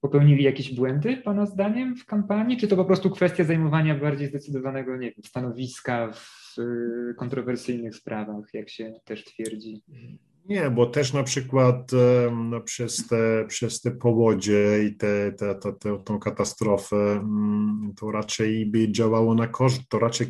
Popełnili 0.02 0.44
jakieś 0.44 0.76
błędy, 0.76 1.18
Pana 1.18 1.46
zdaniem, 1.46 1.96
w 1.96 2.06
kampanii? 2.06 2.58
Czy 2.58 2.68
to 2.68 2.76
po 2.76 2.86
prostu 2.86 3.10
kwestia 3.10 3.44
zajmowania 3.44 3.96
bardziej 3.96 4.28
zdecydowanego 4.28 4.98
nie 4.98 5.12
wiem, 5.12 5.24
stanowiska 5.26 6.12
w 6.14 6.56
e, 6.60 7.14
kontrowersyjnych 7.14 7.96
sprawach, 7.96 8.46
jak 8.54 8.70
się 8.70 8.94
też 9.06 9.24
twierdzi? 9.26 9.82
Nie, 10.50 10.70
bo 10.70 10.86
też 10.86 11.14
na 11.14 11.24
przykład 11.24 11.92
no, 12.50 12.62
przez, 12.62 13.08
te, 13.08 13.46
przez 13.48 13.82
te 13.82 13.92
powodzie 13.92 14.84
i 14.84 14.96
te, 14.96 15.32
te, 15.32 15.56
te, 15.56 15.74
te, 15.74 16.00
tą 16.04 16.20
katastrofę 16.20 16.96
mm, 16.96 17.94
to 18.00 18.12
raczej 18.12 18.66
by 18.66 18.92
działało 18.92 19.36
na 19.36 19.48
korzyść, 19.48 19.88
to 19.90 20.00
raczej 20.00 20.28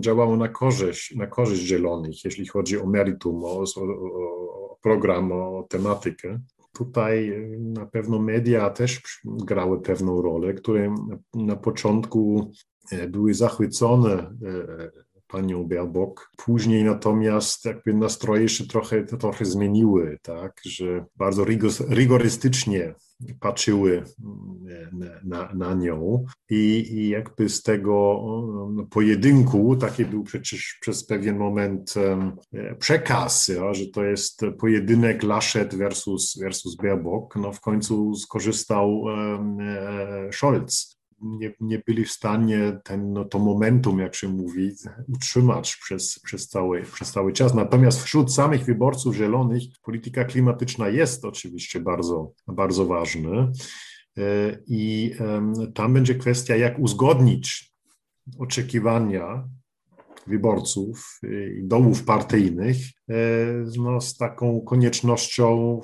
działało 0.00 0.36
na 0.36 0.48
korzyść, 0.48 1.14
na 1.16 1.26
korzyść 1.26 1.62
zielonych, 1.62 2.24
jeśli 2.24 2.46
chodzi 2.46 2.80
o 2.80 2.86
meritum, 2.86 3.44
o, 3.44 3.64
o, 3.76 4.78
program, 4.82 5.32
o 5.32 5.66
tematykę. 5.68 6.40
Tutaj 6.72 7.48
na 7.58 7.86
pewno 7.86 8.18
media 8.18 8.70
też 8.70 9.00
grały 9.24 9.82
pewną 9.82 10.22
rolę, 10.22 10.54
które 10.54 10.94
na 11.34 11.56
początku 11.56 12.52
e, 12.92 13.08
były 13.08 13.34
zachwycone 13.34 14.12
e, 14.12 14.90
panią 15.32 15.64
Baerbock. 15.64 16.30
Później 16.36 16.84
natomiast 16.84 17.64
jakby 17.64 17.94
nastroje 17.94 18.48
się 18.48 18.66
trochę, 18.66 19.04
trochę 19.04 19.44
zmieniły, 19.44 20.18
tak, 20.22 20.60
że 20.64 21.04
bardzo 21.16 21.44
rygorystycznie 21.88 22.94
patrzyły 23.40 24.04
mm, 24.24 25.10
na, 25.24 25.52
na 25.54 25.74
nią 25.74 26.24
I, 26.50 26.86
i 26.90 27.08
jakby 27.08 27.48
z 27.48 27.62
tego 27.62 28.22
no, 28.72 28.86
pojedynku, 28.86 29.76
taki 29.76 30.04
był 30.04 30.24
przecież 30.24 30.78
przez 30.80 31.06
pewien 31.06 31.38
moment 31.38 31.94
przekaz, 32.78 33.48
ja, 33.48 33.74
że 33.74 33.86
to 33.86 34.04
jest 34.04 34.40
pojedynek 34.58 35.22
Laschet 35.22 35.74
versus, 35.74 36.38
versus 36.40 36.76
Baerbock, 36.76 37.36
no 37.36 37.52
w 37.52 37.60
końcu 37.60 38.14
skorzystał 38.14 39.04
e, 39.08 40.32
Scholz 40.32 40.99
nie, 41.22 41.52
nie 41.60 41.78
byli 41.78 42.04
w 42.04 42.10
stanie 42.10 42.80
ten, 42.84 43.12
no, 43.12 43.24
to 43.24 43.38
momentum, 43.38 43.98
jak 43.98 44.14
się 44.14 44.28
mówi, 44.28 44.72
utrzymać 45.08 45.76
przez, 45.76 46.18
przez, 46.18 46.48
cały, 46.48 46.82
przez 46.82 47.12
cały 47.12 47.32
czas. 47.32 47.54
Natomiast 47.54 48.02
wśród 48.02 48.34
samych 48.34 48.64
wyborców 48.64 49.16
zielonych 49.16 49.62
polityka 49.82 50.24
klimatyczna 50.24 50.88
jest 50.88 51.24
oczywiście 51.24 51.80
bardzo, 51.80 52.32
bardzo 52.46 52.86
ważna. 52.86 53.52
E, 54.18 54.58
I 54.66 55.14
tam 55.74 55.94
będzie 55.94 56.14
kwestia, 56.14 56.56
jak 56.56 56.78
uzgodnić 56.78 57.74
oczekiwania 58.38 59.48
wyborców 60.26 61.20
i 61.58 61.64
dołów 61.64 62.04
partyjnych 62.04 62.76
e, 63.08 63.14
no, 63.76 64.00
z 64.00 64.16
taką 64.16 64.60
koniecznością 64.60 65.80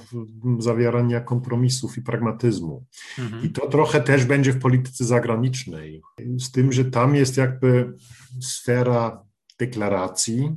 zawierania 0.59 1.20
kompromisów 1.20 1.99
i 1.99 2.03
pragmatyzmu. 2.03 2.85
Mhm. 3.18 3.44
I 3.44 3.51
to 3.51 3.68
trochę 3.68 4.01
też 4.01 4.25
będzie 4.25 4.53
w 4.53 4.61
polityce 4.61 5.05
zagranicznej, 5.05 6.03
z 6.38 6.51
tym, 6.51 6.72
że 6.72 6.85
tam 6.85 7.14
jest 7.14 7.37
jakby 7.37 7.92
sfera 8.40 9.25
deklaracji, 9.59 10.57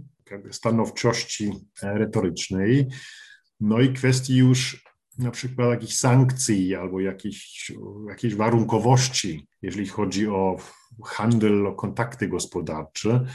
stanowczości 0.52 1.52
retorycznej, 1.84 2.88
no 3.60 3.80
i 3.80 3.94
kwestii 3.94 4.36
już 4.36 4.84
na 5.18 5.32
przykład 5.32 5.70
jakichś 5.70 5.96
sankcji 5.96 6.76
albo 6.76 7.00
jakiejś, 7.00 7.72
jakiejś 8.10 8.36
warunkowości, 8.36 9.48
jeżeli 9.62 9.88
chodzi 9.88 10.28
o 10.28 10.58
handel, 11.06 11.68
o 11.68 11.74
kontakty 11.74 12.28
gospodarcze. 12.28 13.26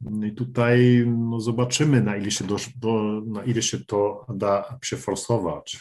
No 0.00 0.26
I 0.26 0.32
tutaj 0.32 1.04
no, 1.06 1.40
zobaczymy, 1.40 2.02
na 2.02 2.16
ile, 2.16 2.30
się 2.30 2.44
do, 2.44 2.56
do, 2.76 3.22
na 3.26 3.44
ile 3.44 3.62
się 3.62 3.78
to 3.78 4.26
da 4.34 4.78
przeforsować. 4.80 5.80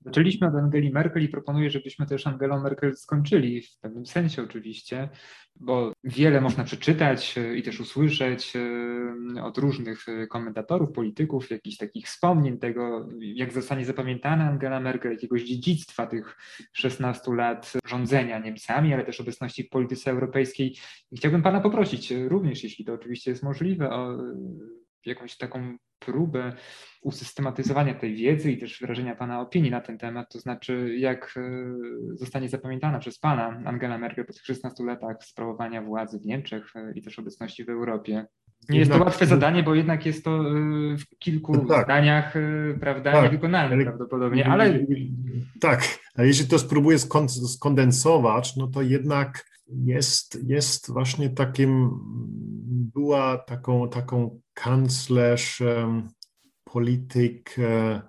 Zaczęliśmy 0.00 0.46
od 0.46 0.54
Angeli 0.54 0.90
Merkel 0.90 1.22
i 1.22 1.28
proponuję, 1.28 1.70
żebyśmy 1.70 2.06
też 2.06 2.26
Angelą 2.26 2.62
Merkel 2.62 2.96
skończyli, 2.96 3.62
w 3.62 3.78
pewnym 3.80 4.06
sensie 4.06 4.42
oczywiście, 4.42 5.08
bo 5.56 5.92
wiele 6.04 6.40
można 6.40 6.64
przeczytać 6.64 7.38
e, 7.38 7.56
i 7.56 7.62
też 7.62 7.80
usłyszeć 7.80 8.52
e, 8.56 9.42
od 9.42 9.58
różnych 9.58 10.08
e, 10.08 10.26
komentatorów, 10.26 10.92
polityków, 10.92 11.50
jakichś 11.50 11.76
takich 11.76 12.06
wspomnień 12.06 12.58
tego, 12.58 13.08
jak 13.20 13.52
zostanie 13.52 13.84
zapamiętana 13.84 14.44
Angela 14.44 14.80
Merkel, 14.80 15.12
jakiegoś 15.12 15.42
dziedzictwa 15.42 16.06
tych 16.06 16.36
16 16.72 17.34
lat 17.34 17.72
rządzenia 17.86 18.38
Niemcami, 18.38 18.94
ale 18.94 19.04
też 19.04 19.20
obecności 19.20 19.64
w 19.64 19.68
polityce 19.68 20.10
europejskiej. 20.10 20.76
I 21.12 21.16
chciałbym 21.16 21.42
Pana 21.42 21.60
poprosić 21.60 22.10
również, 22.10 22.64
jeśli 22.64 22.84
to 22.84 22.92
oczywiście 22.92 23.30
jest 23.30 23.42
możliwe, 23.42 23.90
o 23.90 24.18
jakąś 25.06 25.36
taką 25.36 25.78
próbę 25.98 26.52
usystematyzowania 27.02 27.94
tej 27.94 28.14
wiedzy 28.14 28.52
i 28.52 28.58
też 28.58 28.80
wyrażenia 28.80 29.16
Pana 29.16 29.40
opinii 29.40 29.70
na 29.70 29.80
ten 29.80 29.98
temat, 29.98 30.32
to 30.32 30.38
znaczy 30.38 30.96
jak 30.98 31.34
e, 31.36 31.76
zostanie 32.14 32.48
zapamiętana 32.48 32.98
przez 32.98 33.18
Pana 33.18 33.62
Angela 33.64 33.98
Merkel 33.98 34.26
po 34.26 34.32
tych 34.32 34.44
16 34.44 34.84
latach 34.84 35.16
sprawowania 35.24 35.82
władzy 35.82 36.18
w 36.18 36.26
Niemczech 36.26 36.72
e, 36.76 36.92
i 36.94 37.02
też 37.02 37.18
obecności 37.18 37.64
w 37.64 37.68
Europie. 37.68 38.26
Nie 38.68 38.78
jest 38.78 38.90
to 38.90 38.98
łatwe 38.98 39.26
zadanie, 39.26 39.62
bo 39.62 39.74
jednak 39.74 40.06
jest 40.06 40.24
to 40.24 40.30
e, 40.30 40.42
w 40.96 41.18
kilku 41.18 41.52
no 41.52 41.64
tak. 41.64 41.84
zdaniach, 41.84 42.34
prawda, 42.80 43.12
tak. 43.12 43.24
niewykonalne 43.24 43.74
ale, 43.74 43.84
prawdopodobnie, 43.84 44.46
ale... 44.46 44.78
Tak, 45.60 45.98
a 46.16 46.22
jeśli 46.22 46.48
to 46.48 46.58
spróbuję 46.58 46.98
skondensować, 47.48 48.56
no 48.56 48.66
to 48.66 48.82
jednak 48.82 49.47
jest, 49.68 50.38
jest 50.46 50.92
właśnie 50.92 51.30
takim, 51.30 51.90
była 52.94 53.38
taką, 53.38 53.88
taką 53.88 54.40
kanclerz 54.54 55.62
polityk 56.72 57.58
e, 57.58 58.02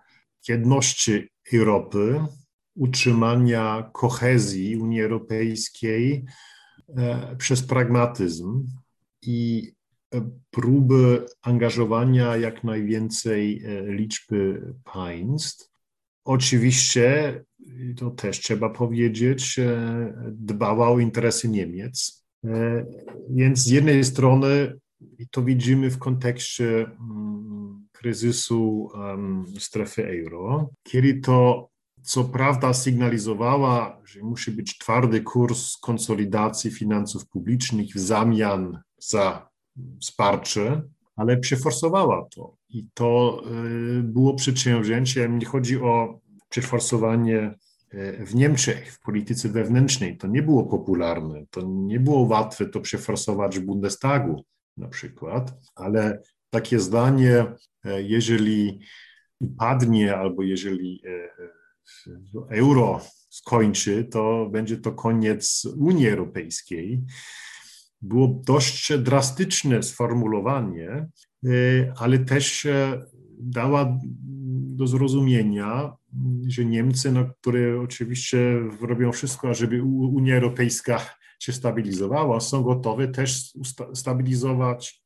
jedności 0.47 1.29
Europy, 1.53 2.21
utrzymania 2.75 3.89
kohezji 3.93 4.77
Unii 4.77 5.01
Europejskiej 5.01 6.25
e, 6.97 7.35
przez 7.35 7.63
pragmatyzm 7.63 8.67
i 9.21 9.71
e, 10.13 10.29
próby 10.51 11.25
angażowania 11.41 12.37
jak 12.37 12.63
najwięcej 12.63 13.63
liczby 13.87 14.73
państw. 14.83 15.68
Oczywiście, 16.25 17.43
to 17.97 18.09
też 18.09 18.39
trzeba 18.39 18.69
powiedzieć, 18.69 19.59
dbała 20.31 20.89
o 20.89 20.99
interesy 20.99 21.49
Niemiec. 21.49 22.25
Więc 23.29 23.59
z 23.59 23.67
jednej 23.67 24.03
strony 24.03 24.79
i 25.17 25.27
to 25.31 25.41
widzimy 25.41 25.89
w 25.89 25.97
kontekście 25.97 26.85
mm, 26.85 27.87
kryzysu 27.91 28.89
strefy 29.59 30.07
euro, 30.07 30.69
kiedy 30.83 31.13
to 31.13 31.69
co 32.01 32.23
prawda 32.23 32.73
sygnalizowała, 32.73 34.01
że 34.05 34.19
musi 34.19 34.51
być 34.51 34.77
twardy 34.77 35.21
kurs 35.21 35.77
konsolidacji 35.77 36.71
finansów 36.71 37.27
publicznych 37.27 37.87
w 37.95 37.99
zamian 37.99 38.79
za 38.97 39.49
wsparcie, 40.01 40.81
ale 41.19 41.37
przeforsowała 41.37 42.27
to. 42.35 42.55
I 42.69 42.87
to 42.93 43.41
y, 43.99 44.03
było 44.03 44.33
przedsięwzięciem, 44.33 45.39
nie 45.39 45.45
chodzi 45.45 45.77
o 45.77 46.19
przeforsowanie 46.49 47.55
y, 47.93 48.25
w 48.25 48.35
Niemczech, 48.35 48.93
w 48.93 48.99
polityce 48.99 49.49
wewnętrznej. 49.49 50.17
To 50.17 50.27
nie 50.27 50.41
było 50.41 50.63
popularne, 50.63 51.45
to 51.49 51.61
nie 51.61 51.99
było 51.99 52.19
łatwe 52.19 52.65
to 52.65 52.79
przeforsować 52.79 53.59
w 53.59 53.65
Bundestagu 53.65 54.45
na 54.77 54.87
przykład, 54.87 55.53
ale 55.75 56.21
takie 56.49 56.79
zdanie, 56.79 57.45
jeżeli 57.83 58.79
upadnie 59.39 60.15
albo 60.15 60.43
jeżeli 60.43 61.03
euro 62.49 63.01
skończy, 63.29 64.03
to 64.03 64.49
będzie 64.51 64.77
to 64.77 64.91
koniec 64.91 65.65
Unii 65.77 66.09
Europejskiej. 66.09 67.01
Było 68.01 68.41
dość 68.45 68.97
drastyczne 68.97 69.83
sformułowanie, 69.83 71.07
ale 71.97 72.19
też 72.19 72.67
dała 73.39 73.99
do 74.79 74.87
zrozumienia, 74.87 75.93
że 76.47 76.65
Niemcy, 76.65 77.11
no, 77.11 77.25
które 77.41 77.81
oczywiście 77.81 78.37
robią 78.81 79.11
wszystko, 79.11 79.53
żeby 79.53 79.83
Unia 79.83 80.35
Europejska 80.35 81.01
się 81.39 81.53
stabilizowała, 81.53 82.39
są 82.39 82.63
gotowe 82.63 83.07
też 83.07 83.53
stabilizować 83.93 85.03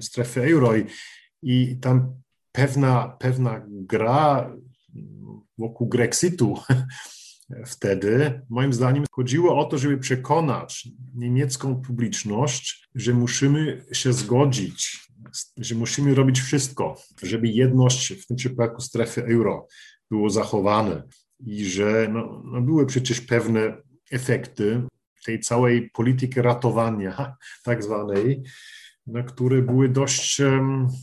strefę 0.00 0.44
euro 0.44 0.76
i, 0.76 0.84
i 1.42 1.76
tam 1.80 2.14
pewna, 2.52 3.16
pewna 3.18 3.66
gra 3.68 4.50
wokół 5.58 5.88
Grexitu 5.88 6.54
wtedy, 7.66 8.40
moim 8.50 8.72
zdaniem, 8.72 9.04
chodziło 9.10 9.58
o 9.58 9.64
to, 9.64 9.78
żeby 9.78 9.98
przekonać 9.98 10.88
niemiecką 11.14 11.82
publiczność, 11.82 12.88
że 12.94 13.14
musimy 13.14 13.84
się 13.92 14.12
zgodzić 14.12 15.08
że 15.56 15.74
musimy 15.74 16.14
robić 16.14 16.40
wszystko, 16.40 16.96
żeby 17.22 17.48
jedność, 17.48 18.12
w 18.12 18.26
tym 18.26 18.36
przypadku 18.36 18.80
strefy 18.80 19.24
euro, 19.24 19.66
było 20.10 20.30
zachowane 20.30 21.02
i 21.40 21.64
że 21.64 22.08
no, 22.12 22.42
no 22.44 22.60
były 22.60 22.86
przecież 22.86 23.20
pewne 23.20 23.82
efekty 24.10 24.82
tej 25.24 25.40
całej 25.40 25.90
polityki 25.90 26.42
ratowania, 26.42 27.36
tak 27.64 27.84
zwanej, 27.84 28.42
które 29.26 29.62
były 29.62 29.88
dość, 29.88 30.42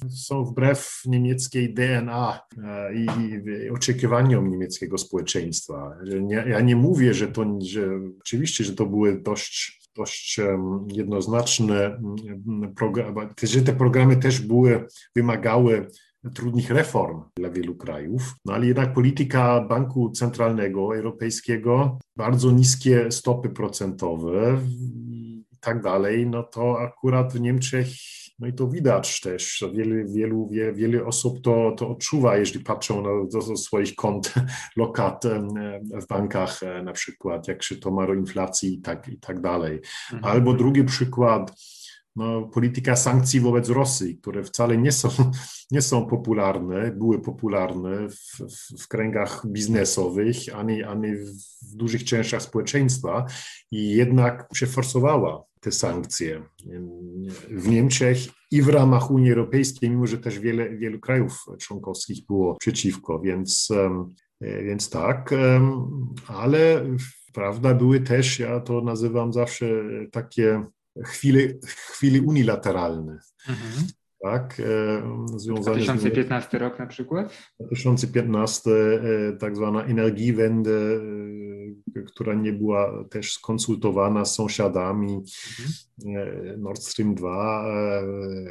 są 0.10 0.46
wbrew 0.46 1.02
niemieckiej 1.06 1.74
DNA 1.74 2.40
e, 2.64 2.94
i, 2.94 3.08
oczekiwaniom 3.70 4.50
niemieckiego 4.50 4.98
społeczeństwa. 4.98 5.98
Ja 6.48 6.62
nie 6.62 6.76
mówię, 6.76 7.14
że 7.14 7.28
to, 7.28 7.60
że 7.62 7.82
oczywiście, 8.20 8.64
że 8.64 8.74
to 8.74 8.86
były 8.86 9.22
dość 9.22 9.86
dość 9.96 10.40
jednoznaczne, 10.88 12.02
że 13.44 13.62
te 13.62 13.74
programy 13.74 14.18
też 14.18 14.42
były, 14.42 14.88
wymagały 15.16 15.88
trudnych 16.34 16.70
reform 16.70 17.22
dla 17.36 17.50
wielu 17.50 17.76
krajów, 17.76 18.36
no 18.46 18.54
ale 18.54 18.68
jednak 18.68 18.94
polityka 18.94 19.62
Banku 19.62 20.12
Centralnego 20.12 20.96
Europejskiego, 20.96 22.00
bardzo 22.18 22.52
niskie 22.52 23.12
stopy 23.12 23.50
procentowe 23.50 24.62
tak 25.66 25.82
dalej, 25.82 26.28
no 26.28 26.44
to 26.44 26.80
akurat 26.80 27.34
w 27.34 27.42
Niemczech 27.42 27.88
no 28.40 28.48
i 28.48 28.54
to 28.54 28.68
widać 28.68 29.22
też, 29.22 29.58
że 29.58 29.72
wielu, 29.72 30.14
wielu, 30.14 30.50
wiele 30.74 31.06
osób 31.06 31.42
to, 31.42 31.72
to 31.78 31.90
odczuwa, 31.90 32.38
jeżeli 32.38 32.66
patrzą 32.66 33.02
na, 33.02 33.10
do 33.32 33.58
swoich 33.58 33.96
kont 33.96 34.34
lokat 34.78 35.24
w 36.02 36.08
bankach 36.08 36.64
e, 36.64 36.84
na 36.84 36.94
przykład, 36.94 37.48
jak 37.48 37.64
się 37.64 37.76
to 37.76 37.92
ma 37.92 38.08
do 38.08 38.14
inflacji 38.14 38.74
i 38.74 38.82
tak, 38.82 39.08
i 39.08 39.20
tak 39.20 39.42
dalej. 39.42 39.82
Mhm. 40.14 40.34
Albo 40.34 40.54
drugi 40.54 40.84
przykład, 40.84 41.54
no, 42.16 42.42
polityka 42.42 42.96
sankcji 42.96 43.40
wobec 43.40 43.70
Rosji, 43.70 44.18
które 44.18 44.44
wcale 44.44 44.78
nie 44.78 44.92
są, 44.92 45.10
nie 45.72 45.82
są 45.82 46.06
popularne, 46.06 46.92
były 46.92 47.22
popularne 47.22 48.10
w, 48.10 48.16
w, 48.40 48.84
w 48.84 48.88
kręgach 48.88 49.48
biznesowych, 49.48 50.38
ani, 50.56 50.84
ani 50.84 51.16
w 51.16 51.76
dużych 51.76 52.04
częściach 52.04 52.42
społeczeństwa 52.42 53.26
i 53.72 53.90
jednak 53.90 54.48
się 54.56 54.68
forsowała 54.68 55.44
te 55.66 55.72
sankcje 55.72 56.44
w 57.50 57.68
Niemczech 57.68 58.18
i 58.52 58.62
w 58.62 58.68
ramach 58.68 59.12
Unii 59.12 59.32
Europejskiej, 59.32 59.90
mimo 59.90 60.08
że 60.08 60.18
też 60.18 60.40
wiele, 60.40 60.78
wielu 60.78 61.00
krajów 61.00 61.46
członkowskich 61.60 62.26
było 62.26 62.56
przeciwko, 62.56 63.20
więc, 63.20 63.72
e, 64.42 64.64
więc 64.64 64.90
tak, 64.90 65.34
ale 66.28 66.86
prawda, 67.34 67.74
były 67.74 68.00
też, 68.00 68.40
ja 68.40 68.60
to 68.60 68.82
nazywam 68.82 69.34
zawsze 69.34 69.66
takie 70.12 70.66
chwile, 71.06 71.42
chwile 71.66 72.22
unilateralne. 72.22 73.20
Mhm 73.50 73.88
tak? 74.26 74.62
Związane 75.36 75.76
2015 75.78 76.58
z, 76.58 76.62
rok 76.62 76.80
na 76.80 76.88
przykład? 76.88 77.52
2015 77.60 78.72
e, 78.72 79.34
tak 79.34 79.56
zwana 79.56 79.84
energiewende, 79.84 80.72
e, 80.72 81.00
która 82.04 82.34
nie 82.34 82.54
była 82.54 83.04
też 83.10 83.34
skonsultowana 83.34 84.26
z 84.26 84.36
sąsiadami, 84.36 85.24
mhm. 86.06 86.62
Nord 86.62 86.84
Stream 86.84 87.16
2 87.16 87.66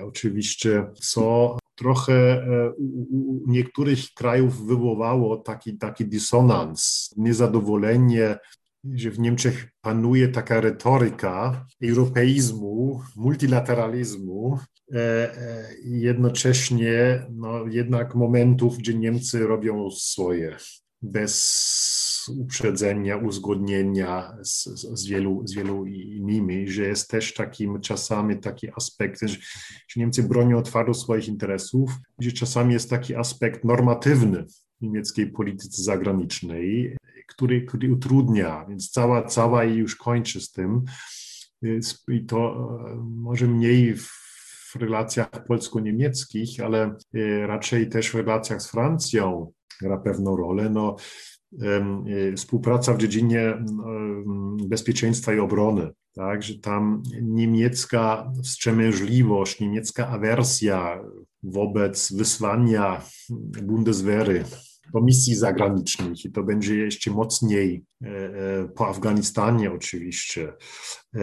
oczywiście, 0.03 0.87
co 0.95 1.57
trochę 1.75 2.47
u, 2.79 3.51
niektórych 3.51 3.99
krajów 4.15 4.67
wywołało 4.67 5.37
taki, 5.37 5.79
taki 5.79 6.05
dysonans, 6.05 7.11
niezadowolenie 7.17 8.39
że 8.95 9.11
w 9.11 9.19
Niemczech 9.19 9.69
panuje 9.81 10.29
taka 10.29 10.61
retoryka 10.61 11.67
europeizmu, 11.83 13.01
multilateralizmu, 13.17 14.59
E, 14.93 15.37
e, 15.37 15.67
jednocześnie 15.85 17.27
no, 17.31 17.67
jednak 17.67 18.15
momentów, 18.15 18.79
gdzie 18.79 18.95
Niemcy 18.95 19.47
robią 19.47 19.91
swoje, 19.91 20.57
bez 21.03 22.04
uprzedzenia, 22.29 23.17
uzgodnienia 23.17 24.37
z, 24.43 24.65
z, 25.01 25.07
wielu, 25.07 25.43
z 25.47 25.55
wielu 25.55 25.87
innymi, 25.87 26.69
że 26.69 26.83
jest 26.83 27.11
też 27.11 27.35
takim 27.35 27.81
czasami 27.81 28.39
taki 28.39 28.69
aspekt, 28.77 29.21
że, 29.21 29.37
że 29.89 30.01
Niemcy 30.01 30.23
bronią 30.23 30.63
twardo 30.63 30.95
swoich 30.95 31.29
interesów, 31.29 31.91
gdzie 32.19 32.33
czasami 32.33 32.73
jest 32.73 32.91
taki 32.91 33.15
aspekt 33.15 33.65
normatywny 33.65 34.45
niemieckiej 34.81 35.27
polityce 35.27 35.83
zagranicznej, 35.83 36.97
który, 37.27 37.63
który 37.63 37.93
utrudnia, 37.93 38.67
więc 38.69 38.91
cała, 38.91 39.23
cała 39.23 39.65
i 39.65 39.77
już 39.77 39.97
kończy 39.97 40.41
z 40.41 40.53
tym. 40.53 40.85
I 42.09 42.25
to 42.25 42.69
e, 42.91 42.97
może 43.05 43.47
mniej 43.47 43.97
w 43.97 44.25
w 44.75 44.77
relacjach 44.77 45.47
polsko-niemieckich, 45.47 46.61
ale 46.61 46.97
e, 47.15 47.47
raczej 47.47 47.89
też 47.89 48.11
w 48.11 48.15
relacjach 48.15 48.63
z 48.63 48.71
Francją 48.71 49.53
gra 49.81 49.97
pewną 49.97 50.37
rolę. 50.37 50.71
No, 50.71 50.97
współpraca 52.37 52.95
w 52.95 52.99
dziedzinie 52.99 53.65
bezpieczeństwa 54.69 55.35
i 55.35 55.39
obrony. 55.39 55.91
Tak, 56.15 56.43
że 56.43 56.59
tam 56.59 57.03
niemiecka 57.23 58.33
wstrzemięźliwość, 58.43 59.61
niemiecka 59.61 60.09
awersja 60.09 61.01
wobec 61.43 62.13
wysłania 62.13 63.03
Bundeswehry 63.63 64.45
po 64.95 65.01
misji 65.01 65.35
zagranicznych 65.35 66.25
i 66.25 66.33
to 66.33 66.43
będzie 66.43 66.77
jeszcze 66.77 67.11
mocniej 67.11 67.85
e, 68.03 68.09
e, 68.09 68.69
po 68.69 68.89
Afganistanie 68.89 69.73
oczywiście. 69.73 70.53
E, 71.17 71.21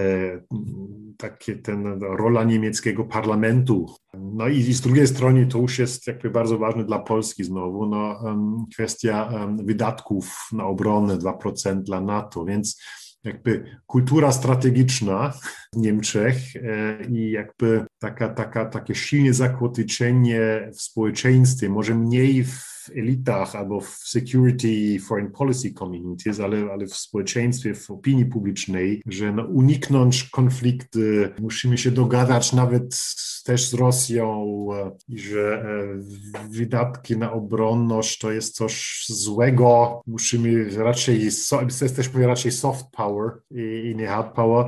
takie 1.17 1.55
ten 1.55 2.01
rola 2.01 2.43
niemieckiego 2.43 3.03
parlamentu. 3.03 3.95
No 4.13 4.47
i 4.47 4.73
z 4.73 4.81
drugiej 4.81 5.07
strony 5.07 5.47
to 5.47 5.57
już 5.57 5.79
jest 5.79 6.07
jakby 6.07 6.29
bardzo 6.29 6.57
ważne 6.57 6.85
dla 6.85 6.99
Polski 6.99 7.43
znowu, 7.43 7.85
no, 7.85 8.19
kwestia 8.73 9.47
wydatków 9.63 10.49
na 10.51 10.65
obronę 10.65 11.17
2% 11.17 11.81
dla 11.81 12.01
NATO, 12.01 12.45
więc 12.45 12.81
jakby 13.23 13.63
kultura 13.85 14.31
strategiczna 14.31 15.33
Niemczech 15.75 16.35
i 17.09 17.31
jakby 17.31 17.85
taka, 17.99 18.29
taka, 18.29 18.65
takie 18.65 18.95
silne 18.95 19.33
zakłotyczenie 19.33 20.69
w 20.73 20.81
społeczeństwie, 20.81 21.69
może 21.69 21.95
mniej 21.95 22.43
w 22.43 22.71
elitach 22.95 23.55
albo 23.55 23.81
w 23.81 23.89
security 23.89 24.99
foreign 24.99 25.31
policy 25.31 25.73
communities, 25.73 26.39
ale, 26.39 26.71
ale 26.71 26.85
w 26.85 26.95
społeczeństwie, 26.95 27.73
w 27.73 27.91
opinii 27.91 28.25
publicznej, 28.25 29.01
że 29.07 29.31
no, 29.31 29.45
uniknąć 29.45 30.23
konflikty, 30.23 31.29
musimy 31.39 31.77
się 31.77 31.91
dogadać 31.91 32.53
nawet 32.53 32.99
też 33.45 33.69
z 33.69 33.73
Rosją 33.73 34.47
i 35.07 35.19
że 35.19 35.63
e, 35.63 36.47
wydatki 36.49 37.17
na 37.17 37.31
obronność 37.33 38.19
to 38.19 38.31
jest 38.31 38.55
coś 38.55 39.05
złego, 39.09 40.01
musimy 40.07 40.77
raczej, 40.77 41.23
jesteśmy 41.81 42.27
raczej 42.27 42.51
soft 42.51 42.85
power 42.91 43.31
i 43.51 43.93
nie 43.95 44.07
hard 44.07 44.35
power 44.35 44.65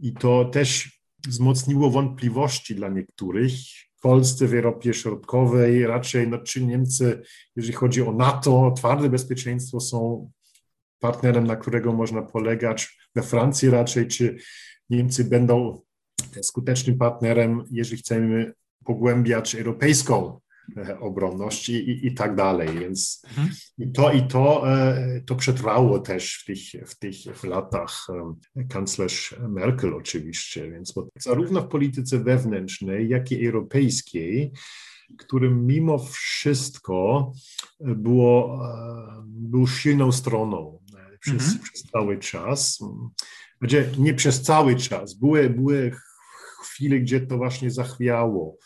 i 0.00 0.12
to 0.12 0.44
też 0.44 1.00
wzmocniło 1.28 1.90
wątpliwości 1.90 2.74
dla 2.74 2.88
niektórych, 2.88 3.52
Polsce, 4.00 4.46
w 4.46 4.54
Europie 4.54 4.94
Środkowej, 4.94 5.86
raczej 5.86 6.28
no, 6.28 6.38
czy 6.38 6.66
Niemcy, 6.66 7.22
jeżeli 7.56 7.74
chodzi 7.74 8.02
o 8.02 8.12
NATO, 8.12 8.72
twarde 8.76 9.10
bezpieczeństwo 9.10 9.80
są 9.80 10.30
partnerem, 10.98 11.46
na 11.46 11.56
którego 11.56 11.92
można 11.92 12.22
polegać. 12.22 12.98
We 13.14 13.22
Francji 13.22 13.70
raczej, 13.70 14.06
czy 14.06 14.36
Niemcy 14.90 15.24
będą 15.24 15.82
skutecznym 16.42 16.98
partnerem, 16.98 17.64
jeżeli 17.70 18.02
chcemy 18.02 18.52
pogłębiać 18.84 19.54
europejską 19.54 20.40
obronności 21.00 21.72
i, 21.72 22.06
i 22.06 22.14
tak 22.14 22.34
dalej. 22.34 22.68
Więc 22.78 23.22
mhm. 23.28 23.48
i 23.78 23.92
to, 23.92 24.12
i 24.12 24.22
to, 24.22 24.64
to 25.26 25.36
przetrwało 25.36 25.98
też 25.98 26.38
w 26.42 26.44
tych, 26.44 26.88
w 26.88 26.98
tych 26.98 27.16
w 27.16 27.44
latach 27.44 28.06
kanclerz 28.68 29.34
Merkel 29.48 29.94
oczywiście. 29.94 30.70
Więc 30.70 30.94
zarówno 31.18 31.60
w 31.60 31.68
polityce 31.68 32.18
wewnętrznej, 32.18 33.08
jak 33.08 33.32
i 33.32 33.46
europejskiej, 33.46 34.52
którym 35.18 35.66
mimo 35.66 35.98
wszystko 35.98 37.32
było, 37.80 38.60
był 39.26 39.66
silną 39.66 40.12
stroną 40.12 40.80
przez, 41.20 41.42
mhm. 41.42 41.58
przez 41.58 41.82
cały 41.82 42.18
czas. 42.18 42.78
Znaczy, 43.58 43.92
nie 43.98 44.14
przez 44.14 44.42
cały 44.42 44.76
czas. 44.76 45.14
Były, 45.14 45.50
były 45.50 45.92
chwile, 46.62 47.00
gdzie 47.00 47.20
to 47.20 47.36
właśnie 47.36 47.70
zachwiało. 47.70 48.56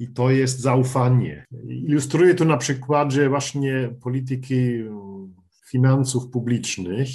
I 0.00 0.08
to 0.08 0.30
jest 0.30 0.60
zaufanie. 0.60 1.46
Ilustruję 1.68 2.34
to 2.34 2.44
na 2.44 2.56
przykładzie 2.56 3.28
właśnie 3.28 3.94
polityki 4.02 4.74
mm, 4.74 5.34
finansów 5.66 6.30
publicznych. 6.30 7.08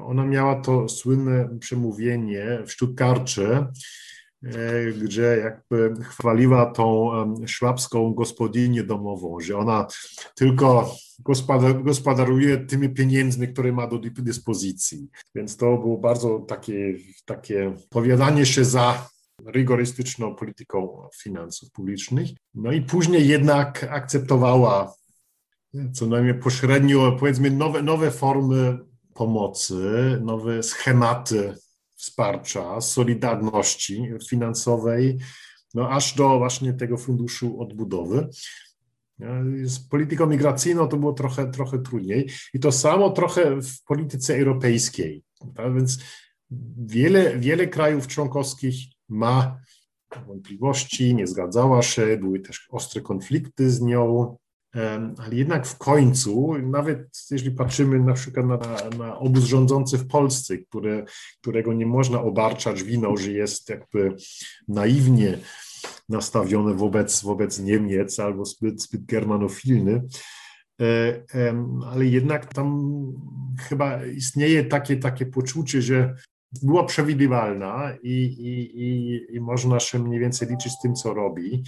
Ona 0.00 0.26
miała 0.26 0.60
to 0.60 0.88
słynne 0.88 1.58
przemówienie 1.58 2.58
w 2.66 2.72
Stuttgarcie, 2.72 3.66
E, 4.44 4.92
gdzie 4.92 5.22
jakby 5.22 6.04
chwaliła 6.04 6.66
tą 6.66 7.10
szwabską 7.46 8.14
gospodynię 8.14 8.84
domową, 8.84 9.40
że 9.40 9.58
ona 9.58 9.86
tylko 10.34 10.94
gospodaruje 11.84 12.56
tymi 12.56 12.88
pieniędzmi, 12.88 13.48
które 13.48 13.72
ma 13.72 13.86
do 13.86 13.98
dyspozycji. 13.98 15.08
Więc 15.34 15.56
to 15.56 15.78
było 15.78 15.98
bardzo 15.98 16.38
takie, 16.38 16.94
takie 17.24 17.74
powiadanie 17.90 18.46
się 18.46 18.64
za 18.64 19.08
rygorystyczną 19.46 20.34
polityką 20.34 21.08
finansów 21.22 21.70
publicznych. 21.70 22.28
No 22.54 22.72
i 22.72 22.82
później 22.82 23.28
jednak 23.28 23.86
akceptowała 23.90 24.94
co 25.92 26.06
najmniej 26.06 26.34
pośrednio, 26.34 27.16
powiedzmy, 27.20 27.50
nowe, 27.50 27.82
nowe 27.82 28.10
formy 28.10 28.78
pomocy, 29.14 29.80
nowe 30.24 30.62
schematy 30.62 31.54
wsparcia, 31.94 32.80
solidarności 32.80 34.08
finansowej, 34.28 35.18
no 35.74 35.90
aż 35.90 36.14
do 36.14 36.38
właśnie 36.38 36.72
tego 36.72 36.96
funduszu 36.96 37.60
odbudowy. 37.60 38.28
Z 39.64 39.78
polityką 39.78 40.26
migracyjną 40.26 40.88
to 40.88 40.96
było 40.96 41.12
trochę, 41.12 41.50
trochę 41.50 41.78
trudniej 41.78 42.30
i 42.54 42.60
to 42.60 42.72
samo 42.72 43.10
trochę 43.10 43.62
w 43.62 43.82
polityce 43.82 44.36
europejskiej. 44.36 45.22
Tak? 45.54 45.74
Więc 45.74 45.98
wiele, 46.76 47.38
wiele 47.38 47.66
krajów 47.66 48.06
członkowskich 48.06 48.93
ma 49.08 49.58
wątpliwości, 50.26 51.14
nie 51.14 51.26
zgadzała 51.26 51.82
się, 51.82 52.16
były 52.20 52.40
też 52.40 52.66
ostre 52.70 53.00
konflikty 53.00 53.70
z 53.70 53.80
nią 53.80 54.36
ale 55.18 55.34
jednak 55.34 55.66
w 55.66 55.78
końcu, 55.78 56.54
nawet 56.62 57.26
jeśli 57.30 57.50
patrzymy 57.50 58.00
na 58.00 58.12
przykład 58.12 58.46
na, 58.46 58.58
na 58.98 59.18
obóz 59.18 59.44
rządzący 59.44 59.98
w 59.98 60.06
Polsce, 60.06 60.58
które, 60.58 61.04
którego 61.40 61.72
nie 61.72 61.86
można 61.86 62.22
obarczać 62.22 62.82
winą, 62.82 63.16
że 63.16 63.32
jest 63.32 63.68
jakby 63.68 64.16
naiwnie 64.68 65.38
nastawiony 66.08 66.74
wobec, 66.74 67.22
wobec 67.22 67.58
Niemiec 67.58 68.20
albo 68.20 68.44
zbyt, 68.44 68.82
zbyt 68.82 69.04
germanofilny, 69.04 70.02
e, 70.80 71.24
ale 71.86 72.06
jednak 72.06 72.54
tam 72.54 72.96
chyba 73.68 74.06
istnieje 74.06 74.64
takie, 74.64 74.96
takie 74.96 75.26
poczucie, 75.26 75.82
że 75.82 76.14
była 76.62 76.84
przewidywalna 76.84 77.92
i, 78.02 78.10
i, 78.24 78.82
i, 78.82 79.36
i 79.36 79.40
można 79.40 79.80
się 79.80 79.98
mniej 79.98 80.20
więcej 80.20 80.48
liczyć 80.48 80.72
z 80.72 80.80
tym, 80.80 80.94
co 80.94 81.14
robi. 81.14 81.64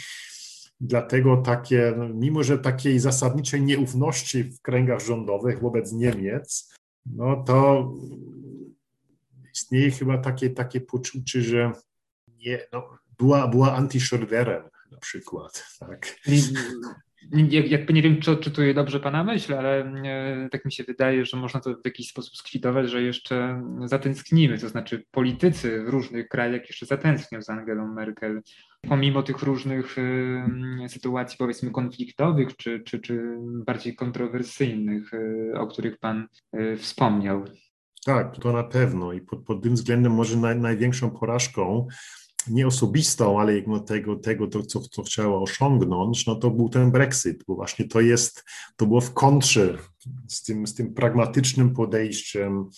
Dlatego 0.80 1.37
takie, 1.37 1.95
no, 1.97 2.09
mimo 2.09 2.43
że 2.43 2.59
takiej 2.59 2.99
zasadniczej 2.99 3.62
nieufności 3.62 4.45
w 4.45 4.61
kręgach 4.61 5.01
rządowych 5.01 5.61
wobec 5.61 5.93
Niemiec, 5.93 6.74
no 7.07 7.45
to 7.47 7.93
istnieje 9.55 9.91
chyba 9.91 10.18
takie, 10.18 10.51
takie 10.51 10.80
poczucie, 10.80 11.43
że 11.43 11.72
nie, 12.28 12.59
no, 12.72 12.99
była, 13.18 13.49
była 13.49 13.74
anti 13.74 14.01
na 14.93 14.99
przykład. 14.99 15.66
Tak 15.78 16.16
jakby 17.68 17.93
nie 17.93 18.03
wiem, 18.03 18.20
czy 18.20 18.31
odczytuję 18.31 18.74
dobrze 18.74 19.01
Pana 19.01 19.24
myśl, 19.24 19.55
ale 19.55 19.85
e, 19.85 20.49
tak 20.51 20.64
mi 20.64 20.72
się 20.72 20.85
wydaje, 20.85 21.24
że 21.24 21.37
można 21.37 21.61
to 21.61 21.74
w 21.74 21.85
jakiś 21.85 22.09
sposób 22.09 22.37
skwitować, 22.37 22.91
że 22.91 23.03
jeszcze 23.03 23.62
zatęsknimy, 23.85 24.59
to 24.59 24.68
znaczy 24.68 25.05
politycy 25.11 25.85
w 25.85 25.89
różnych 25.89 26.29
krajach 26.29 26.68
jeszcze 26.68 26.87
zatęsknią 26.87 27.43
za 27.43 27.53
Angelą 27.53 27.95
Merkel, 27.95 28.43
pomimo 28.89 29.22
tych 29.22 29.43
różnych 29.43 29.97
e, 29.99 30.89
sytuacji 30.89 31.39
powiedzmy 31.39 31.70
konfliktowych, 31.70 32.57
czy, 32.57 32.81
czy, 32.81 33.01
czy 33.01 33.37
bardziej 33.41 33.95
kontrowersyjnych, 33.95 35.11
e, 35.14 35.61
o 35.61 35.66
których 35.66 35.99
Pan 35.99 36.29
wspomniał. 36.79 37.45
Tak, 38.05 38.39
to 38.39 38.53
na 38.53 38.64
pewno 38.64 39.12
i 39.12 39.20
pod, 39.20 39.45
pod 39.45 39.62
tym 39.62 39.74
względem 39.74 40.12
może 40.12 40.37
naj, 40.37 40.57
największą 40.57 41.11
porażką 41.11 41.87
nie 42.49 42.66
osobistą, 42.66 43.40
ale 43.40 43.62
tego, 43.86 44.16
tego 44.16 44.47
to, 44.47 44.62
co, 44.62 44.80
co 44.80 45.03
chciała 45.03 45.42
osiągnąć, 45.42 46.26
no 46.26 46.34
to 46.34 46.51
był 46.51 46.68
ten 46.68 46.90
Brexit, 46.90 47.44
bo 47.49 47.55
właśnie 47.55 47.88
to 47.88 48.01
jest, 48.01 48.44
to 48.76 48.86
było 48.86 49.01
w 49.01 49.12
kontrze 49.12 49.78
z 50.28 50.42
tym, 50.42 50.66
z 50.66 50.74
tym 50.74 50.94
pragmatycznym 50.94 51.74
podejściem, 51.74 52.70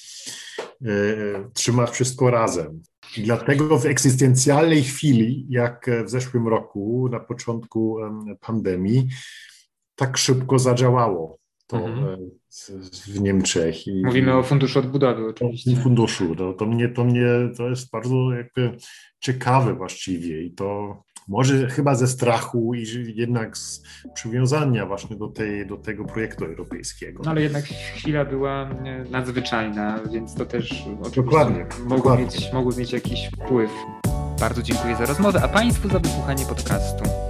e, 0.84 1.50
trzymać 1.54 1.90
wszystko 1.90 2.30
razem. 2.30 2.82
I 3.16 3.22
dlatego 3.22 3.78
w 3.78 3.86
egzystencjalnej 3.86 4.82
chwili, 4.82 5.46
jak 5.48 5.90
w 6.04 6.10
zeszłym 6.10 6.48
roku, 6.48 7.08
na 7.12 7.20
początku 7.20 7.96
pandemii, 8.40 9.08
tak 9.94 10.16
szybko 10.16 10.58
zadziałało 10.58 11.38
to 11.68 11.76
mhm. 11.76 12.04
E, 12.04 12.18
w 13.06 13.20
Niemczech. 13.20 13.86
I, 13.86 14.02
Mówimy 14.04 14.34
o 14.34 14.42
funduszu 14.42 14.78
odbudowy 14.78 15.28
oczywiście. 15.28 15.76
Funduszu, 15.76 16.36
to, 16.36 16.52
to, 16.52 16.66
mnie, 16.66 16.88
to 16.88 17.04
mnie 17.04 17.26
to 17.56 17.68
jest 17.68 17.90
bardzo 17.90 18.32
jakby 18.32 18.76
ciekawe 19.20 19.74
właściwie 19.74 20.42
i 20.42 20.50
to 20.54 21.02
może 21.28 21.66
chyba 21.70 21.94
ze 21.94 22.06
strachu 22.06 22.74
i 22.74 22.86
jednak 23.14 23.56
z 23.56 23.82
przywiązania 24.14 24.86
właśnie 24.86 25.16
do, 25.16 25.28
tej, 25.28 25.66
do 25.66 25.76
tego 25.76 26.04
projektu 26.04 26.44
europejskiego. 26.44 27.22
No 27.24 27.30
ale 27.30 27.42
jednak 27.42 27.64
chwila 27.64 28.24
była 28.24 28.70
e, 28.70 29.04
nadzwyczajna, 29.10 30.00
więc 30.12 30.34
to 30.34 30.46
też 30.46 30.84
dokładnie, 31.16 31.66
mogło, 31.78 31.96
dokładnie. 31.96 32.24
Mieć, 32.24 32.52
mogło 32.52 32.72
mieć 32.76 32.92
jakiś 32.92 33.28
wpływ. 33.28 33.70
Bardzo 34.40 34.62
dziękuję 34.62 34.96
za 34.96 35.06
rozmowę, 35.06 35.42
a 35.42 35.48
Państwu 35.48 35.88
za 35.88 35.98
wysłuchanie 35.98 36.44
podcastu. 36.46 37.27